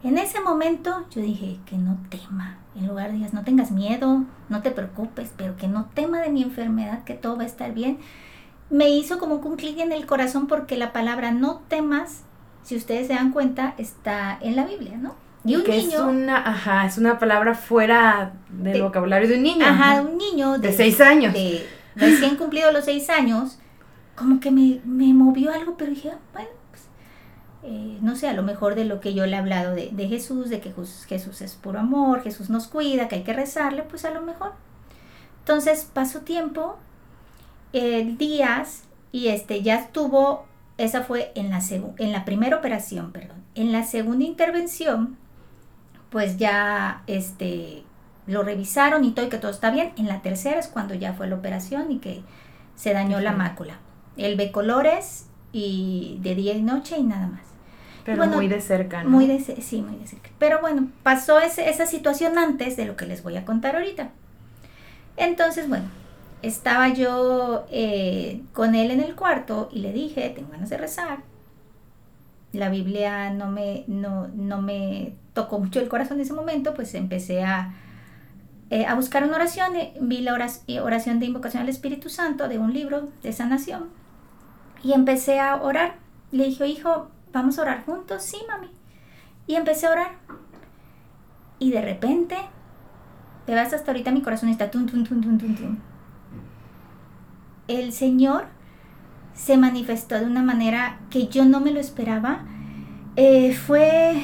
[0.03, 2.57] En ese momento yo dije, que no tema.
[2.75, 6.29] En lugar de digas, no tengas miedo, no te preocupes, pero que no tema de
[6.29, 7.99] mi enfermedad, que todo va a estar bien.
[8.69, 12.23] Me hizo como un clic en el corazón porque la palabra no temas,
[12.63, 15.15] si ustedes se dan cuenta, está en la Biblia, ¿no?
[15.45, 15.93] Y un que niño.
[15.93, 19.65] Es una, ajá, es una palabra fuera del de, vocabulario de un niño.
[19.65, 20.53] Ajá, de un niño.
[20.53, 21.33] De, de seis años.
[21.33, 23.59] De, recién cumplido los seis años,
[24.15, 26.47] como que me, me movió algo, pero dije, bueno, pues,
[27.63, 30.07] eh, no sé, a lo mejor de lo que yo le he hablado de, de
[30.07, 30.73] Jesús, de que
[31.07, 34.51] Jesús es puro amor, Jesús nos cuida, que hay que rezarle, pues a lo mejor.
[35.39, 36.77] Entonces pasó tiempo,
[37.71, 40.45] eh, días, y este ya estuvo,
[40.77, 43.43] esa fue en la, en la primera operación, perdón.
[43.55, 45.17] En la segunda intervención,
[46.09, 47.83] pues ya este,
[48.27, 49.93] lo revisaron y todo y que todo está bien.
[49.97, 52.23] En la tercera es cuando ya fue la operación y que
[52.75, 53.79] se dañó la mácula.
[54.17, 57.52] Él ve colores y de día y noche y nada más.
[58.03, 59.09] Pero bueno, muy de cerca, ¿no?
[59.09, 60.29] Muy de, sí, muy de cerca.
[60.39, 64.11] Pero bueno, pasó ese, esa situación antes de lo que les voy a contar ahorita.
[65.17, 65.85] Entonces, bueno,
[66.41, 71.23] estaba yo eh, con él en el cuarto y le dije, tengo ganas de rezar.
[72.51, 76.93] la Biblia no me, no, no me tocó mucho el corazón en ese momento, pues
[76.93, 77.73] empecé a,
[78.69, 82.59] eh, a buscar una oración, eh, vi la oración de invocación al Espíritu Santo de
[82.59, 83.89] un libro de sanación
[84.83, 85.95] y empecé a orar.
[86.31, 88.69] Le dije, hijo, vamos a orar juntos, sí, mami.
[89.47, 90.11] Y empecé a orar.
[91.59, 92.37] Y de repente,
[93.45, 95.77] te vas hasta ahorita mi corazón está tum, tum, tum, tum, tum, tum.
[97.67, 98.45] El Señor
[99.33, 102.45] se manifestó de una manera que yo no me lo esperaba.
[103.15, 104.21] Eh, fue,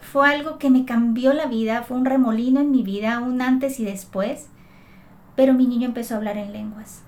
[0.00, 3.78] fue algo que me cambió la vida, fue un remolino en mi vida, un antes
[3.78, 4.48] y después.
[5.36, 7.05] Pero mi niño empezó a hablar en lenguas.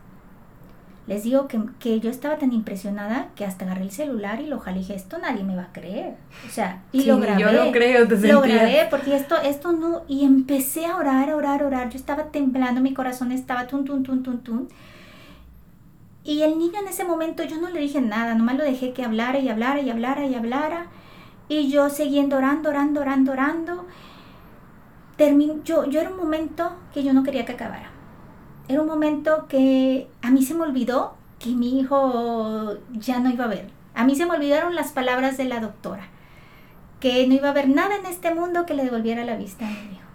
[1.09, 4.77] Les digo que, yo estaba tan impresionada que hasta agarré el celular y lo jalé
[4.77, 6.17] y dije, esto nadie me va a creer.
[6.47, 7.41] O sea, y lo grabé.
[7.41, 11.63] Yo lo creo, te Lo grabé porque esto, esto no, y empecé a orar, orar,
[11.63, 11.89] orar.
[11.89, 14.69] Yo estaba temblando, mi corazón estaba tum, tum, tum, tum, tum.
[16.25, 19.03] Y el niño en ese momento yo no le dije nada, nomás lo dejé que
[19.03, 20.89] hablara y hablara y hablara y hablara.
[21.49, 23.87] Y yo siguiendo orando, orando, orando, orando.
[25.17, 27.98] Termin yo, yo era un momento que yo no quería que acabara
[28.69, 33.47] era un momento que a mí se me olvidó que mi hijo ya no iba
[33.47, 33.71] a ver.
[33.95, 36.09] A mí se me olvidaron las palabras de la doctora,
[37.01, 39.71] que no iba a haber nada en este mundo que le devolviera la vista a
[39.71, 40.09] mi hijo.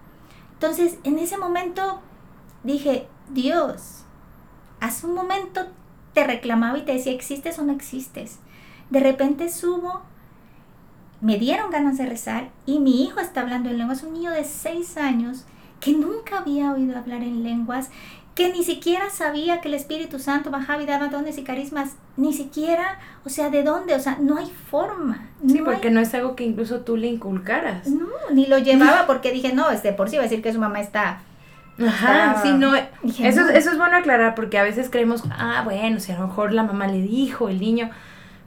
[0.53, 1.99] Entonces, en ese momento
[2.63, 4.03] dije, Dios,
[4.79, 5.67] hace un momento
[6.13, 8.39] te reclamaba y te decía, ¿existes o no existes?
[8.89, 10.01] De repente subo,
[11.21, 14.43] me dieron ganas de rezar y mi hijo está hablando en lenguas, un niño de
[14.43, 15.45] seis años
[15.83, 17.89] que nunca había oído hablar en lenguas
[18.35, 22.33] que ni siquiera sabía que el Espíritu Santo bajaba y daba dones y carismas, ni
[22.33, 23.93] siquiera, o sea, ¿de dónde?
[23.93, 25.27] O sea, no hay forma.
[25.47, 27.87] Sí, porque no es algo que incluso tú le inculcaras.
[27.87, 30.59] No, ni lo llevaba porque dije, no, este, por sí va a decir que su
[30.59, 31.21] mamá está...
[31.79, 36.11] Ajá, sí, no, eso, eso es bueno aclarar porque a veces creemos, ah, bueno, si
[36.11, 37.89] a lo mejor la mamá le dijo, el niño,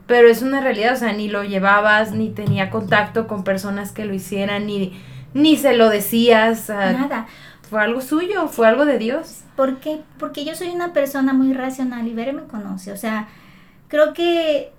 [0.05, 4.05] pero es una realidad, o sea, ni lo llevabas, ni tenía contacto con personas que
[4.05, 4.93] lo hicieran, ni,
[5.37, 6.69] ni se lo decías.
[6.69, 7.27] Nada.
[7.69, 9.43] Fue algo suyo, fue algo de Dios.
[9.55, 10.01] ¿Por qué?
[10.17, 12.91] Porque yo soy una persona muy racional y Bere me conoce.
[12.91, 13.27] O sea,
[13.87, 14.71] creo que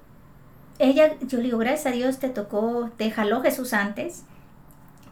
[0.78, 4.24] ella, yo le digo, gracias a Dios te tocó, te jaló Jesús antes,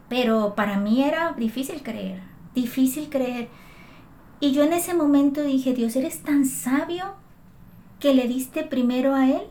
[0.09, 2.21] pero para mí era difícil creer,
[2.55, 3.49] difícil creer.
[4.41, 7.15] Y yo en ese momento dije, Dios, eres tan sabio
[8.01, 9.43] que le diste primero a Él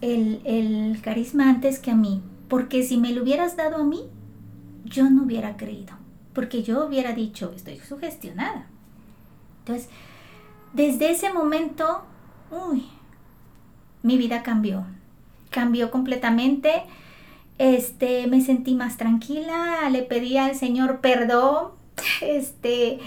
[0.00, 4.08] el, el carisma antes que a mí, porque si me lo hubieras dado a mí,
[4.92, 5.94] yo no hubiera creído,
[6.32, 8.66] porque yo hubiera dicho, estoy sugestionada.
[9.60, 9.88] Entonces,
[10.72, 12.02] desde ese momento,
[12.50, 12.84] uy,
[14.02, 14.84] mi vida cambió.
[15.50, 16.84] Cambió completamente.
[17.58, 21.72] Este, me sentí más tranquila, le pedí al Señor perdón.
[22.20, 22.98] Este,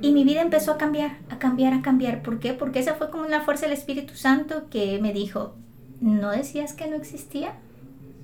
[0.00, 2.22] y mi vida empezó a cambiar, a cambiar, a cambiar.
[2.22, 2.52] ¿Por qué?
[2.52, 5.54] Porque esa fue como una fuerza del Espíritu Santo que me dijo,
[6.00, 7.54] ¿no decías que no existía?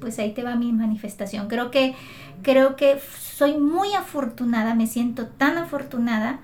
[0.03, 1.47] Pues ahí te va mi manifestación.
[1.47, 1.95] Creo que,
[2.43, 6.41] creo que soy muy afortunada, me siento tan afortunada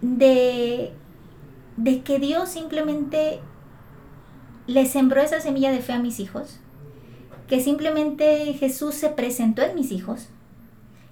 [0.00, 0.90] de,
[1.76, 3.40] de que Dios simplemente
[4.66, 6.60] le sembró esa semilla de fe a mis hijos,
[7.46, 10.30] que simplemente Jesús se presentó en mis hijos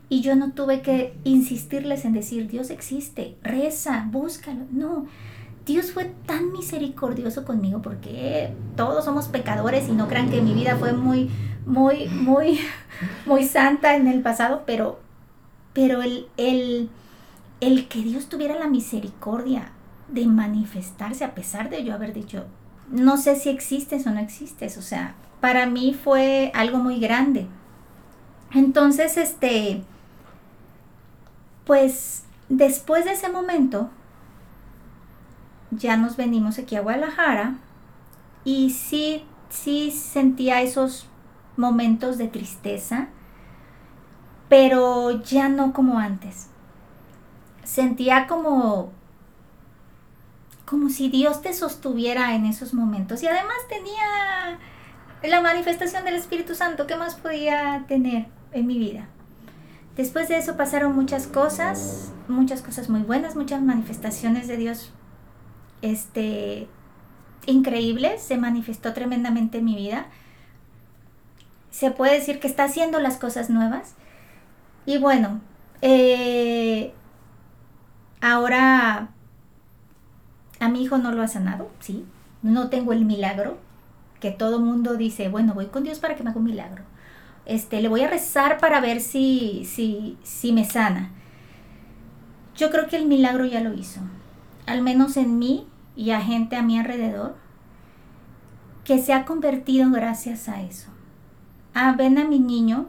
[0.08, 4.64] y yo no tuve que insistirles en decir, Dios existe, reza, búscalo.
[4.70, 5.06] No,
[5.70, 10.76] Dios fue tan misericordioso conmigo porque todos somos pecadores y no crean que mi vida
[10.76, 11.30] fue muy,
[11.66, 12.60] muy, muy,
[13.26, 15.00] muy santa en el pasado, pero,
[15.72, 16.90] pero el, el,
[17.60, 19.70] el que Dios tuviera la misericordia
[20.08, 22.46] de manifestarse a pesar de yo haber dicho,
[22.90, 27.46] no sé si existes o no existes, o sea, para mí fue algo muy grande.
[28.52, 29.82] Entonces, este,
[31.64, 33.90] pues después de ese momento,
[35.70, 37.54] ya nos venimos aquí a Guadalajara
[38.44, 41.06] y sí, sí sentía esos
[41.56, 43.08] momentos de tristeza,
[44.48, 46.50] pero ya no como antes
[47.70, 48.90] sentía como
[50.64, 54.58] como si Dios te sostuviera en esos momentos y además tenía
[55.22, 59.08] la manifestación del Espíritu Santo, ¿qué más podía tener en mi vida?
[59.96, 64.92] Después de eso pasaron muchas cosas, muchas cosas muy buenas, muchas manifestaciones de Dios
[65.82, 66.68] este
[67.46, 70.06] increíbles, se manifestó tremendamente en mi vida.
[71.70, 73.94] Se puede decir que está haciendo las cosas nuevas.
[74.86, 75.40] Y bueno,
[75.82, 76.92] eh,
[78.20, 79.08] Ahora,
[80.58, 82.04] a mi hijo no lo ha sanado, sí.
[82.42, 83.58] No tengo el milagro,
[84.20, 86.84] que todo mundo dice, bueno, voy con Dios para que me haga un milagro.
[87.46, 91.10] Este, le voy a rezar para ver si, si, si me sana.
[92.56, 94.00] Yo creo que el milagro ya lo hizo,
[94.66, 97.36] al menos en mí y a gente a mi alrededor,
[98.84, 100.90] que se ha convertido gracias a eso.
[101.74, 102.88] Ah, ven a mi niño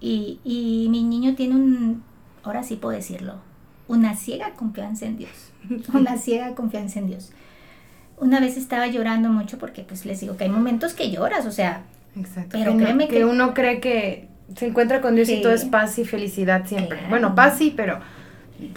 [0.00, 2.02] y, y mi niño tiene un,
[2.42, 3.36] ahora sí puedo decirlo,
[3.88, 5.52] una ciega confianza en Dios.
[5.94, 7.32] Una ciega confianza en Dios.
[8.18, 11.50] Una vez estaba llorando mucho porque pues les digo que hay momentos que lloras, o
[11.50, 12.50] sea, Exacto.
[12.52, 15.52] Pero que, no- créeme que que- uno cree que se encuentra con Dios y todo
[15.52, 16.98] es paz y felicidad siempre.
[16.98, 17.08] Claro.
[17.10, 17.98] Bueno, paz sí, pero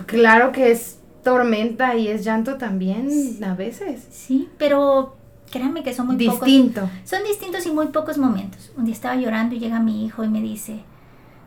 [0.06, 0.97] claro que es
[1.32, 3.44] tormenta y es llanto también Sí.
[3.44, 4.08] a veces.
[4.10, 5.16] sí, pero
[5.52, 6.46] créanme que son muy pocos.
[6.46, 6.90] Distinto.
[7.04, 8.72] Son distintos y muy pocos momentos.
[8.78, 10.82] Un día estaba llorando y llega mi hijo y me dice,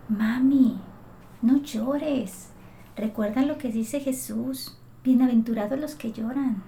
[0.08, 0.78] mami,
[1.42, 2.48] no llores.
[2.96, 4.76] Recuerda lo que dice Jesús.
[5.04, 6.62] Bienaventurados los que lloran.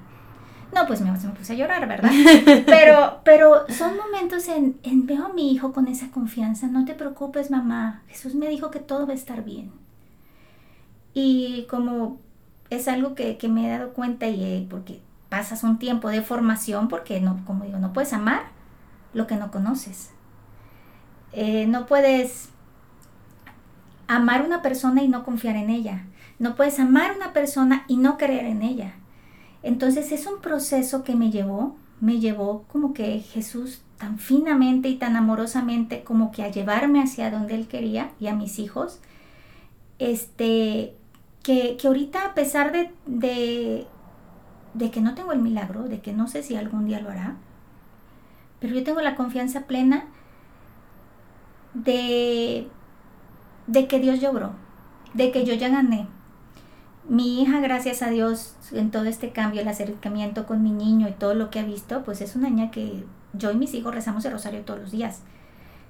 [0.75, 2.11] No, pues me, me puse a llorar, ¿verdad?
[2.67, 6.67] Pero, pero son momentos en, en veo a mi hijo con esa confianza.
[6.69, 8.03] No te preocupes, mamá.
[8.09, 9.71] Jesús me dijo que todo va a estar bien.
[11.13, 12.21] Y como
[12.77, 16.23] es algo que, que me he dado cuenta y eh, porque pasas un tiempo de
[16.23, 18.43] formación porque no, como digo, no puedes amar
[19.15, 20.11] lo que no conoces.
[21.33, 22.51] Eh, no puedes
[24.07, 26.05] amar una persona y no confiar en ella.
[26.39, 28.95] No puedes amar una persona y no creer en ella.
[29.63, 34.97] Entonces es un proceso que me llevó, me llevó como que Jesús tan finamente y
[34.97, 38.99] tan amorosamente como que a llevarme hacia donde él quería y a mis hijos.
[39.99, 40.97] Este,
[41.43, 43.87] que, que ahorita a pesar de,
[44.75, 47.37] de, que no tengo el milagro, de que no sé si algún día lo hará,
[48.61, 50.07] pero yo tengo la confianza plena
[51.75, 52.69] de,
[53.67, 54.53] de que Dios lloró,
[55.15, 56.07] de que yo ya gané.
[57.09, 61.13] Mi hija, gracias a Dios, en todo este cambio, el acercamiento con mi niño y
[61.13, 64.25] todo lo que ha visto, pues es una niña que yo y mis hijos rezamos
[64.25, 65.23] el rosario todos los días.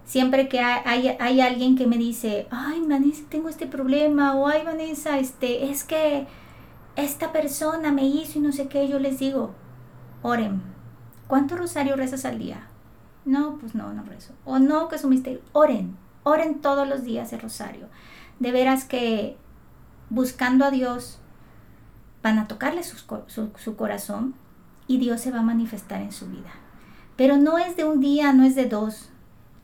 [0.05, 4.63] Siempre que hay, hay, alguien que me dice, ay, Vanessa, tengo este problema, o ay,
[4.65, 6.27] Vanessa, este, es que
[6.97, 9.55] esta persona me hizo y no sé qué, yo les digo,
[10.23, 10.63] oren.
[11.29, 12.67] ¿Cuánto rosario rezas al día?
[13.25, 14.35] No, pues no, no rezo.
[14.45, 15.41] O no, que es un misterio.
[15.53, 17.87] Oren, oren todos los días el rosario.
[18.39, 19.37] De veras que
[20.11, 21.21] buscando a Dios
[22.23, 24.35] van a tocarle co- su, su corazón
[24.87, 26.51] y Dios se va a manifestar en su vida.
[27.17, 29.09] Pero no es de un día, no es de dos,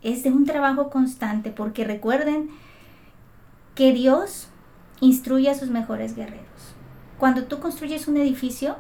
[0.03, 2.51] es de un trabajo constante, porque recuerden
[3.75, 4.49] que Dios
[5.01, 6.45] instruye a sus mejores guerreros.
[7.19, 8.77] Cuando tú construyes un edificio,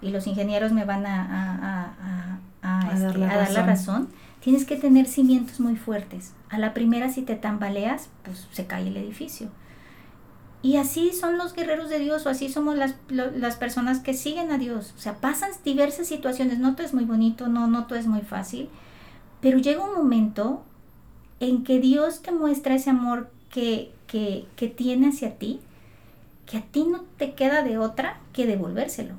[0.00, 3.62] y los ingenieros me van a, a- a- a- A dar este, la dar la
[3.62, 4.08] razón.
[4.40, 6.32] tienes que tener cimientos muy fuertes.
[6.50, 9.48] A la primera, si te tambaleas, pues se cae el edificio.
[10.60, 14.52] Y así son los guerreros de Dios, o así somos las, las personas que siguen
[14.52, 14.94] a Dios.
[14.96, 18.20] O sea, pasan diversas situaciones, no todo es muy bonito, no, no todo es muy
[18.22, 18.68] fácil,
[19.42, 20.62] pero llega un momento
[21.40, 25.60] en que Dios te muestra ese amor que, que, que tiene hacia ti,
[26.46, 29.14] que a ti no te queda de otra que devolvérselo.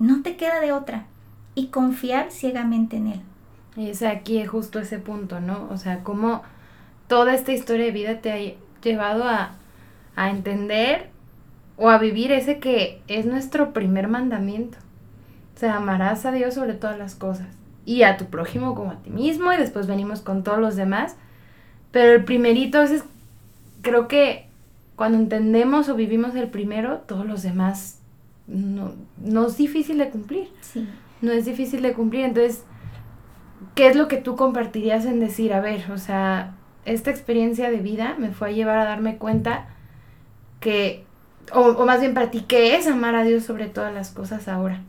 [0.00, 1.06] No te queda de otra.
[1.54, 3.20] Y confiar ciegamente en Él.
[3.76, 5.68] Y es aquí justo ese punto, ¿no?
[5.70, 6.42] O sea, cómo
[7.06, 9.52] toda esta historia de vida te ha llevado a,
[10.16, 11.10] a entender
[11.76, 14.78] o a vivir ese que es nuestro primer mandamiento.
[15.54, 17.59] O sea, amarás a Dios sobre todas las cosas
[17.90, 21.16] y a tu prójimo como a ti mismo y después venimos con todos los demás.
[21.90, 23.02] Pero el primerito es,
[23.82, 24.46] creo que
[24.94, 27.98] cuando entendemos o vivimos el primero, todos los demás
[28.46, 28.92] no,
[29.24, 30.88] no es difícil de cumplir Sí.
[31.20, 32.26] no es difícil de cumplir.
[32.26, 32.62] Entonces,
[33.74, 37.78] ¿qué es lo que tú compartirías en decir, a ver, o sea, esta experiencia de
[37.78, 39.66] vida me fue a llevar a darme cuenta
[40.60, 41.04] que,
[41.52, 44.46] o, o más bien para ti, ¿qué es amar a Dios sobre todas las cosas
[44.46, 44.80] ahora?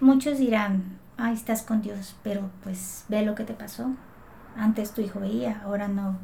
[0.00, 3.90] Muchos dirán, ay, estás con Dios, pero pues ve lo que te pasó.
[4.56, 6.18] Antes tu hijo veía, ahora no,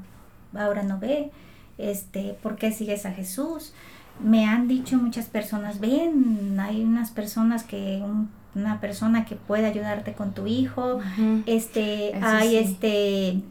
[0.55, 1.31] ahora no ve.
[1.79, 3.73] Este, ¿por qué sigues a Jesús?
[4.23, 9.67] Me han dicho muchas personas, ven, hay unas personas que, un- una persona que puede
[9.67, 10.99] ayudarte con tu hijo,
[11.47, 12.57] este, Eso hay sí.
[12.57, 13.43] este,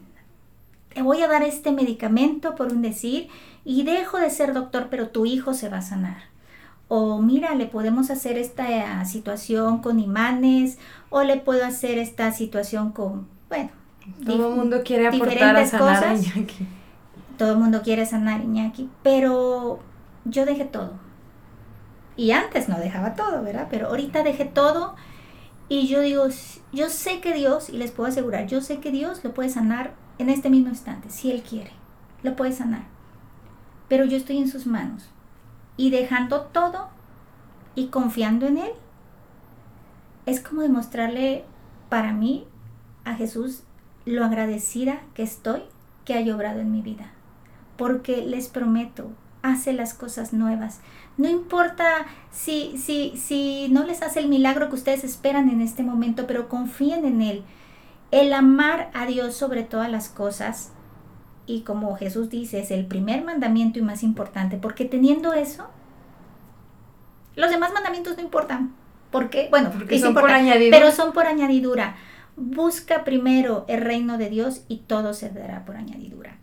[0.94, 3.28] te voy a dar este medicamento por un decir
[3.64, 6.18] y dejo de ser doctor, pero tu hijo se va a sanar.
[6.88, 10.78] O mira, le podemos hacer esta eh, situación con imanes,
[11.10, 13.70] o le puedo hacer esta situación con, bueno,
[14.24, 16.36] Todo el mundo quiere aportar a sanar cosas.
[16.36, 16.66] Iñaki.
[17.36, 19.80] todo el mundo quiere sanar Iñaki, pero
[20.24, 20.92] yo dejé todo.
[22.16, 23.68] Y antes no dejaba todo, ¿verdad?
[23.70, 24.96] Pero ahorita dejé todo
[25.68, 26.26] y yo digo,
[26.72, 29.92] yo sé que Dios, y les puedo asegurar, yo sé que Dios lo puede sanar
[30.18, 31.70] en este mismo instante, si Él quiere,
[32.22, 32.86] lo puede sanar.
[33.88, 35.10] Pero yo estoy en sus manos
[35.78, 36.88] y dejando todo
[37.74, 38.72] y confiando en Él,
[40.26, 41.46] es como demostrarle
[41.88, 42.46] para mí
[43.06, 43.62] a Jesús
[44.04, 45.62] lo agradecida que estoy
[46.04, 47.12] que haya obrado en mi vida
[47.78, 49.10] porque les prometo
[49.42, 50.80] hace las cosas nuevas.
[51.16, 55.82] No importa si, si, si no les hace el milagro que ustedes esperan en este
[55.82, 57.44] momento, pero confíen en Él.
[58.10, 60.72] El amar a Dios sobre todas las cosas,
[61.48, 65.66] y como Jesús dice, es el primer mandamiento y más importante, porque teniendo eso,
[67.34, 68.74] los demás mandamientos no importan.
[69.10, 69.48] ¿Por qué?
[69.50, 70.78] Bueno, porque son por añadidura.
[70.78, 71.96] Pero son por añadidura.
[72.36, 76.36] Busca primero el reino de Dios y todo se dará por añadidura.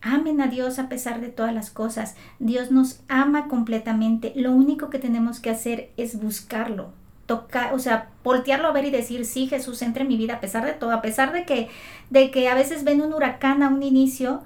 [0.00, 2.14] Amen a Dios a pesar de todas las cosas.
[2.38, 4.32] Dios nos ama completamente.
[4.36, 6.92] Lo único que tenemos que hacer es buscarlo.
[7.32, 10.40] Tocar, o sea, voltearlo a ver y decir, sí, Jesús, entra en mi vida a
[10.40, 11.70] pesar de todo, a pesar de que,
[12.10, 14.42] de que a veces ven un huracán a un inicio,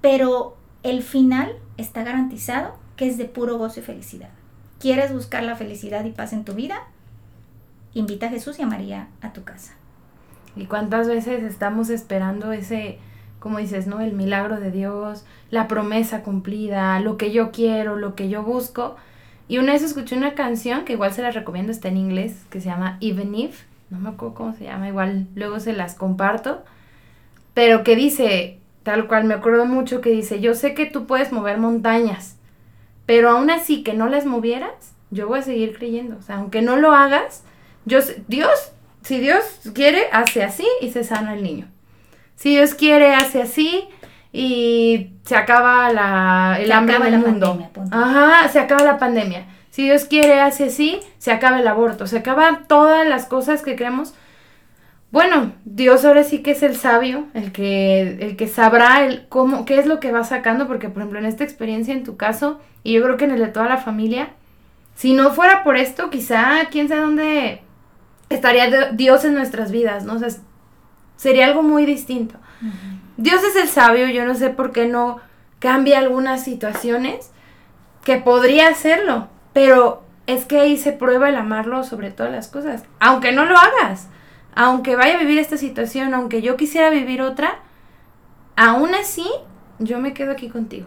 [0.00, 4.30] pero el final está garantizado que es de puro gozo y felicidad.
[4.78, 6.76] ¿Quieres buscar la felicidad y paz en tu vida?
[7.92, 9.74] Invita a Jesús y a María a tu casa.
[10.56, 12.98] ¿Y cuántas veces estamos esperando ese,
[13.38, 14.00] como dices, ¿no?
[14.00, 18.96] El milagro de Dios, la promesa cumplida, lo que yo quiero, lo que yo busco.
[19.50, 22.60] Y una vez escuché una canción que igual se la recomiendo, está en inglés, que
[22.60, 26.62] se llama Even If, no me acuerdo cómo se llama, igual luego se las comparto,
[27.52, 31.32] pero que dice, tal cual, me acuerdo mucho que dice, yo sé que tú puedes
[31.32, 32.36] mover montañas,
[33.06, 36.16] pero aún así que no las movieras, yo voy a seguir creyendo.
[36.18, 37.42] O sea, aunque no lo hagas,
[37.86, 37.98] yo
[38.28, 38.70] Dios,
[39.02, 39.42] si Dios
[39.74, 41.66] quiere, hace así y se sana el niño.
[42.36, 43.88] Si Dios quiere, hace así
[44.32, 47.70] y se acaba la, el hambre en el mundo.
[47.90, 49.46] Ajá, se acaba la pandemia.
[49.70, 53.76] Si Dios quiere, hace así, se acaba el aborto, se acaban todas las cosas que
[53.76, 54.14] creemos.
[55.12, 59.64] Bueno, Dios ahora sí que es el sabio, el que, el que sabrá el cómo,
[59.64, 62.60] qué es lo que va sacando, porque por ejemplo en esta experiencia, en tu caso,
[62.84, 64.30] y yo creo que en el de toda la familia,
[64.94, 67.62] si no fuera por esto, quizá quién sabe dónde
[68.28, 70.14] estaría Dios en nuestras vidas, ¿no?
[70.14, 70.28] O sea,
[71.16, 72.36] sería algo muy distinto.
[73.20, 75.18] Dios es el sabio, yo no sé por qué no
[75.58, 77.30] cambia algunas situaciones,
[78.04, 82.84] que podría hacerlo, pero es que ahí se prueba el amarlo sobre todas las cosas,
[82.98, 84.08] aunque no lo hagas
[84.54, 87.60] aunque vaya a vivir esta situación, aunque yo quisiera vivir otra,
[88.56, 89.26] aún así
[89.78, 90.86] yo me quedo aquí contigo.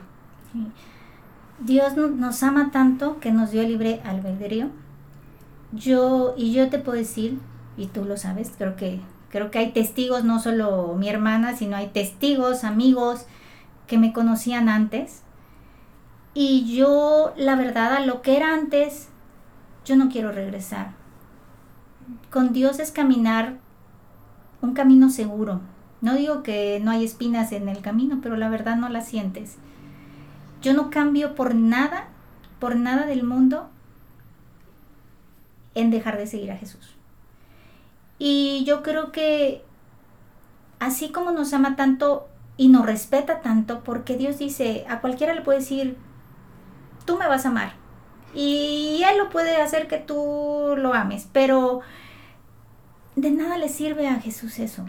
[1.60, 4.70] Dios nos ama tanto que nos dio libre albedrío.
[5.72, 7.40] Yo, y yo te puedo decir,
[7.78, 9.00] y tú lo sabes, creo que,
[9.34, 13.26] creo que hay testigos, no solo mi hermana, sino hay testigos, amigos
[13.88, 15.24] que me conocían antes.
[16.34, 19.10] Y yo, la verdad, a lo que era antes,
[19.84, 21.04] yo no quiero regresar
[22.30, 23.58] con Dios es caminar
[24.62, 25.62] un camino seguro.
[26.02, 29.58] No digo que no hay espinas en el camino, pero la verdad no las sientes.
[30.62, 32.08] Yo no cambio por nada,
[32.60, 33.70] por nada del mundo
[35.76, 36.96] en dejar de seguir a Jesús.
[38.26, 39.66] Y yo creo que
[40.80, 45.42] así como nos ama tanto y nos respeta tanto, porque Dios dice, a cualquiera le
[45.42, 45.98] puede decir,
[47.04, 47.74] tú me vas a amar,
[48.34, 51.82] y Él lo puede hacer que tú lo ames, pero
[53.18, 54.86] de nada le sirve a Jesús eso.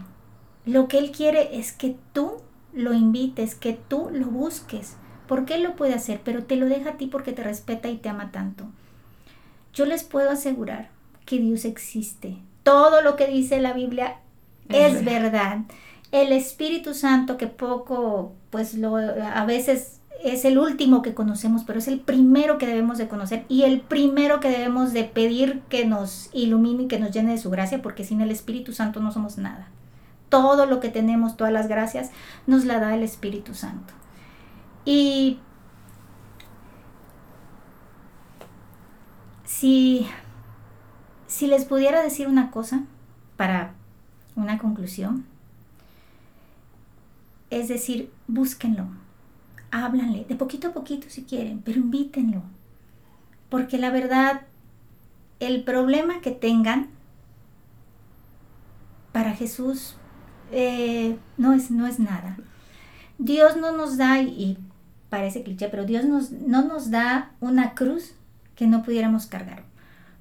[0.65, 2.37] Lo que Él quiere es que tú
[2.71, 4.95] lo invites, que tú lo busques,
[5.27, 7.97] porque Él lo puede hacer, pero te lo deja a ti porque te respeta y
[7.97, 8.63] te ama tanto.
[9.73, 10.87] Yo les puedo asegurar
[11.25, 12.37] que Dios existe.
[12.65, 14.17] Todo lo que dice la Biblia
[14.69, 15.59] es, verdad.
[16.11, 21.77] El Espíritu Santo que poco, pues lo a veces es el último que conocemos, pero
[21.77, 25.85] es el primero que debemos de conocer y el primero que debemos de pedir que
[25.85, 29.11] nos ilumine y que nos llene de su gracia, porque sin el Espíritu Santo no
[29.11, 29.67] somos nada.
[30.29, 32.09] Todo lo que tenemos, todas las gracias,
[32.47, 33.93] nos la da el Espíritu Santo.
[34.85, 35.37] Y
[39.43, 40.07] si,
[41.35, 42.83] si les pudiera decir una cosa
[43.35, 43.73] para
[44.37, 45.25] una conclusión,
[47.49, 48.87] es decir, búsquenlo
[49.75, 52.41] háblanle, de poquito a poquito si quieren, pero invítenlo.
[53.49, 54.43] Porque la verdad,
[55.41, 56.87] el problema que tengan
[59.11, 59.97] para Jesús
[60.53, 62.37] eh, no, es, no es nada.
[63.17, 64.57] Dios no nos da, y
[65.09, 68.13] parece cliché, pero Dios nos, no nos da una cruz
[68.55, 69.63] que no pudiéramos cargar.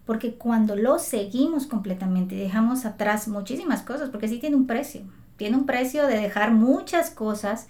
[0.04, 5.02] Porque cuando lo seguimos completamente, dejamos atrás muchísimas cosas, porque sí tiene un precio.
[5.36, 7.68] Tiene un precio de dejar muchas cosas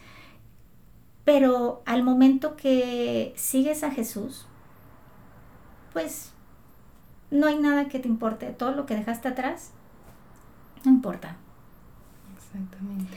[1.24, 4.46] pero al momento que sigues a Jesús,
[5.92, 6.32] pues
[7.30, 8.46] no hay nada que te importe.
[8.50, 9.70] Todo lo que dejaste atrás,
[10.84, 11.36] no importa.
[12.36, 13.16] Exactamente.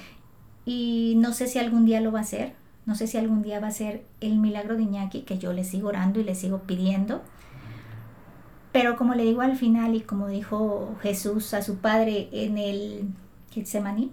[0.66, 2.56] Y no sé si algún día lo va a hacer.
[2.86, 5.66] No sé si algún día va a ser el milagro de Iñaki, que yo le
[5.66, 7.22] sigo orando y le sigo pidiendo.
[8.78, 13.08] Pero como le digo al final y como dijo Jesús a su padre en el
[13.50, 14.12] Getsemaní,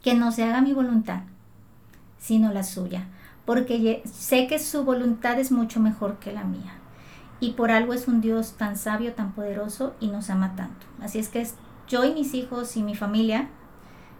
[0.00, 1.22] que no se haga mi voluntad,
[2.20, 3.08] sino la suya.
[3.44, 6.74] porque sé que su voluntad es mucho mejor que la mía.
[7.40, 10.86] Y por algo es un Dios tan sabio, tan poderoso y nos ama tanto.
[11.02, 11.44] Así es que
[11.88, 13.48] yo y mis hijos y mi familia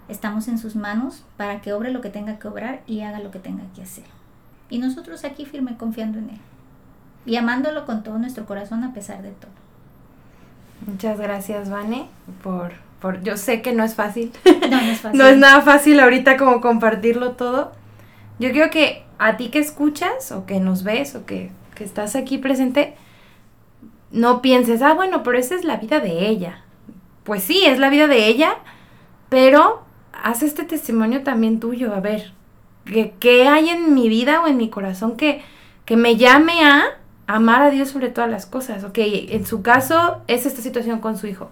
[0.08, 3.30] estamos en sus manos para que obre lo que tenga que obrar y haga lo
[3.30, 4.06] que tenga que hacer.
[4.68, 6.40] Y nosotros aquí firme confiando en Él
[7.26, 9.50] y amándolo con todo nuestro corazón a pesar de todo.
[10.86, 12.08] Muchas gracias, Vane,
[12.42, 14.32] por, por yo sé que no es fácil.
[14.68, 15.18] No, no es fácil.
[15.18, 17.72] no es nada fácil ahorita como compartirlo todo.
[18.38, 22.16] Yo creo que a ti que escuchas o que nos ves o que, que estás
[22.16, 22.94] aquí presente,
[24.10, 26.62] no pienses, ah, bueno, pero esa es la vida de ella.
[27.24, 28.56] Pues sí, es la vida de ella,
[29.28, 32.32] pero haz este testimonio también tuyo, a ver,
[32.84, 35.42] ¿qué, hay en mi vida o en mi corazón que,
[35.84, 36.98] que me llame a
[37.28, 38.82] amar a Dios sobre todas las cosas?
[38.82, 41.50] Ok, en su caso es esta situación con su hijo.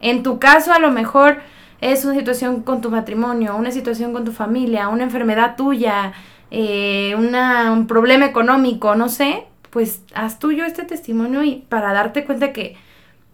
[0.00, 1.38] En tu caso a lo mejor
[1.80, 6.12] es una situación con tu matrimonio, una situación con tu familia, una enfermedad tuya,
[6.50, 12.52] eh, un problema económico, no sé, pues haz tuyo este testimonio y para darte cuenta
[12.52, 12.76] que,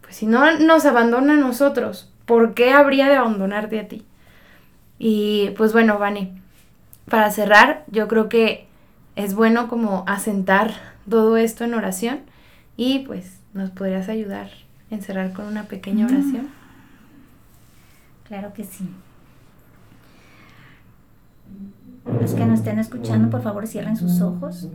[0.01, 4.05] pues si no nos abandona a nosotros, ¿por qué habría de abandonarte a ti?
[4.99, 6.33] Y pues bueno, Vani,
[7.09, 8.69] para cerrar, yo creo que
[9.17, 12.21] es bueno como asentar todo esto en oración
[12.77, 14.51] y pues nos podrías ayudar
[14.91, 16.49] en cerrar con una pequeña oración.
[18.25, 18.89] Claro que sí.
[22.21, 24.69] Los que nos estén escuchando, por favor, cierren sus ojos.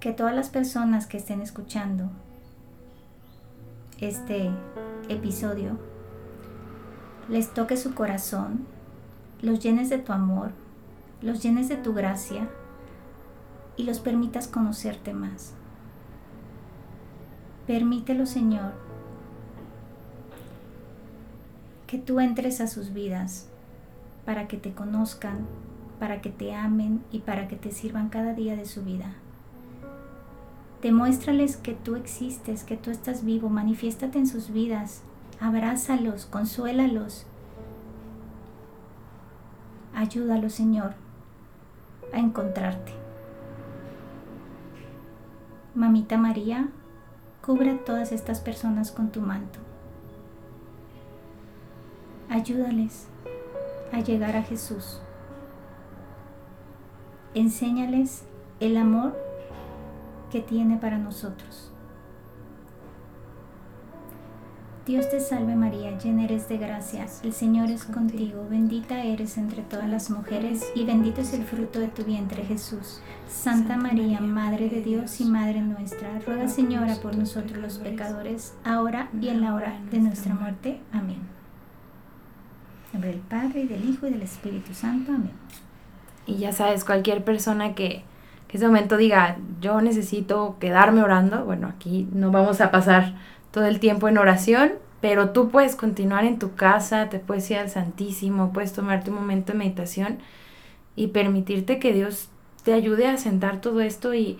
[0.00, 2.10] que todas las personas que estén escuchando
[4.00, 4.50] este
[5.10, 5.76] episodio
[7.28, 8.66] les toque su corazón,
[9.42, 10.52] los llenes de tu amor,
[11.20, 12.48] los llenes de tu gracia
[13.76, 15.52] y los permitas conocerte más.
[17.66, 18.72] Permítelo, Señor,
[21.86, 23.48] que tú entres a sus vidas
[24.24, 25.46] para que te conozcan,
[25.98, 29.14] para que te amen y para que te sirvan cada día de su vida.
[30.82, 35.02] Demuéstrales que tú existes, que tú estás vivo, manifiéstate en sus vidas,
[35.38, 37.26] abrázalos, consuélalos.
[39.94, 40.94] Ayúdalos, Señor,
[42.14, 42.92] a encontrarte.
[45.74, 46.68] Mamita María,
[47.44, 49.58] cubre a todas estas personas con tu manto.
[52.30, 53.06] Ayúdales
[53.92, 55.00] a llegar a Jesús.
[57.34, 58.24] Enséñales
[58.60, 59.29] el amor
[60.30, 61.70] que tiene para nosotros.
[64.86, 69.62] Dios te salve María, llena eres de gracia, el Señor es contigo, bendita eres entre
[69.62, 73.00] todas las mujeres y bendito es el fruto de tu vientre Jesús.
[73.28, 79.10] Santa María, Madre de Dios y Madre nuestra, ruega Señora por nosotros los pecadores, ahora
[79.20, 80.80] y en la hora de nuestra muerte.
[80.92, 81.20] Amén.
[82.86, 85.12] En nombre del Padre y del Hijo y del Espíritu Santo.
[85.12, 85.30] Amén.
[86.26, 88.02] Y ya sabes, cualquier persona que
[88.50, 93.14] que ese momento diga, yo necesito quedarme orando, bueno, aquí no vamos a pasar
[93.52, 97.58] todo el tiempo en oración, pero tú puedes continuar en tu casa, te puedes ir
[97.58, 100.18] al Santísimo, puedes tomarte un momento de meditación
[100.96, 102.28] y permitirte que Dios
[102.64, 104.36] te ayude a sentar todo esto y,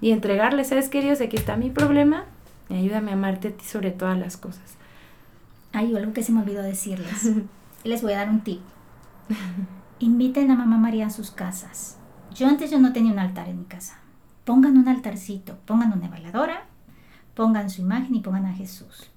[0.00, 1.20] y entregarle, ¿sabes qué Dios?
[1.20, 2.26] Aquí está mi problema,
[2.68, 4.76] y ayúdame a amarte a ti sobre todas las cosas.
[5.72, 7.32] Hay algo que se me olvidó decirles.
[7.82, 8.60] Les voy a dar un tip.
[9.98, 11.97] Inviten a Mamá María a sus casas
[12.34, 13.98] yo antes yo no tenía un altar en mi casa.
[14.44, 16.64] Pongan un altarcito, pongan una veladora,
[17.34, 19.10] pongan su imagen y pongan a Jesús.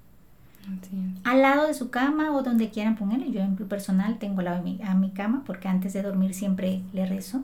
[1.24, 3.32] Al lado de su cama o donde quieran ponerle.
[3.32, 6.34] Yo en mi personal tengo la, a, mi, a mi cama porque antes de dormir
[6.34, 7.44] siempre le rezo.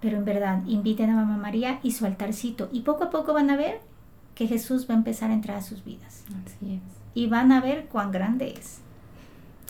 [0.00, 2.68] Pero en verdad, inviten a Mamá María y su altarcito.
[2.72, 3.80] Y poco a poco van a ver
[4.34, 6.24] que Jesús va a empezar a entrar a sus vidas.
[6.46, 6.82] Así es.
[7.14, 8.80] Y van a ver cuán grande es.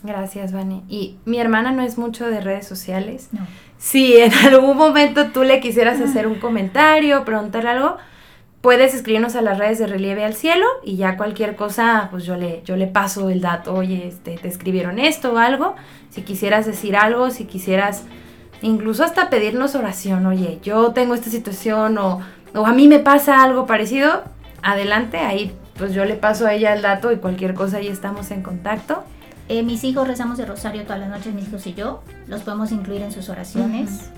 [0.03, 0.85] Gracias, Vani.
[0.89, 3.29] Y mi hermana no es mucho de redes sociales.
[3.33, 3.41] No.
[3.79, 7.97] Si en algún momento tú le quisieras hacer un comentario, preguntar algo,
[8.61, 12.37] puedes escribirnos a las redes de Relieve al Cielo y ya cualquier cosa, pues yo
[12.37, 13.75] le, yo le paso el dato.
[13.75, 15.75] Oye, este, te escribieron esto o algo.
[16.11, 18.05] Si quisieras decir algo, si quisieras
[18.63, 20.27] incluso hasta pedirnos oración.
[20.27, 22.21] Oye, yo tengo esta situación o,
[22.55, 24.25] o a mí me pasa algo parecido.
[24.63, 28.33] Adelante, ahí pues yo le paso a ella el dato y cualquier cosa ahí estamos
[28.33, 29.05] en contacto.
[29.49, 32.03] Eh, mis hijos rezamos de rosario todas las noches, mis hijos y yo.
[32.27, 34.11] Los podemos incluir en sus oraciones.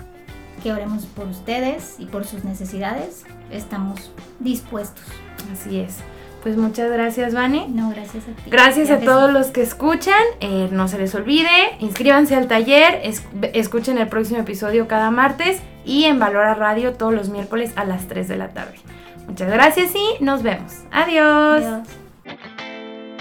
[0.62, 3.24] Que oremos por ustedes y por sus necesidades.
[3.51, 5.05] Estamos dispuestos.
[5.53, 5.99] Así es.
[6.43, 7.66] Pues muchas gracias, Vane.
[7.68, 8.51] No, gracias a ti.
[8.51, 10.22] Gracias a todos los que escuchan.
[10.41, 11.49] Eh, no se les olvide,
[11.81, 13.03] inscríbanse al taller,
[13.53, 18.09] escuchen el próximo episodio cada martes y en Valora Radio todos los miércoles a las
[18.09, 18.76] 3 de la tarde.
[19.26, 20.72] Muchas gracias y nos vemos.
[20.91, 21.62] Adiós.
[21.62, 21.99] Adiós.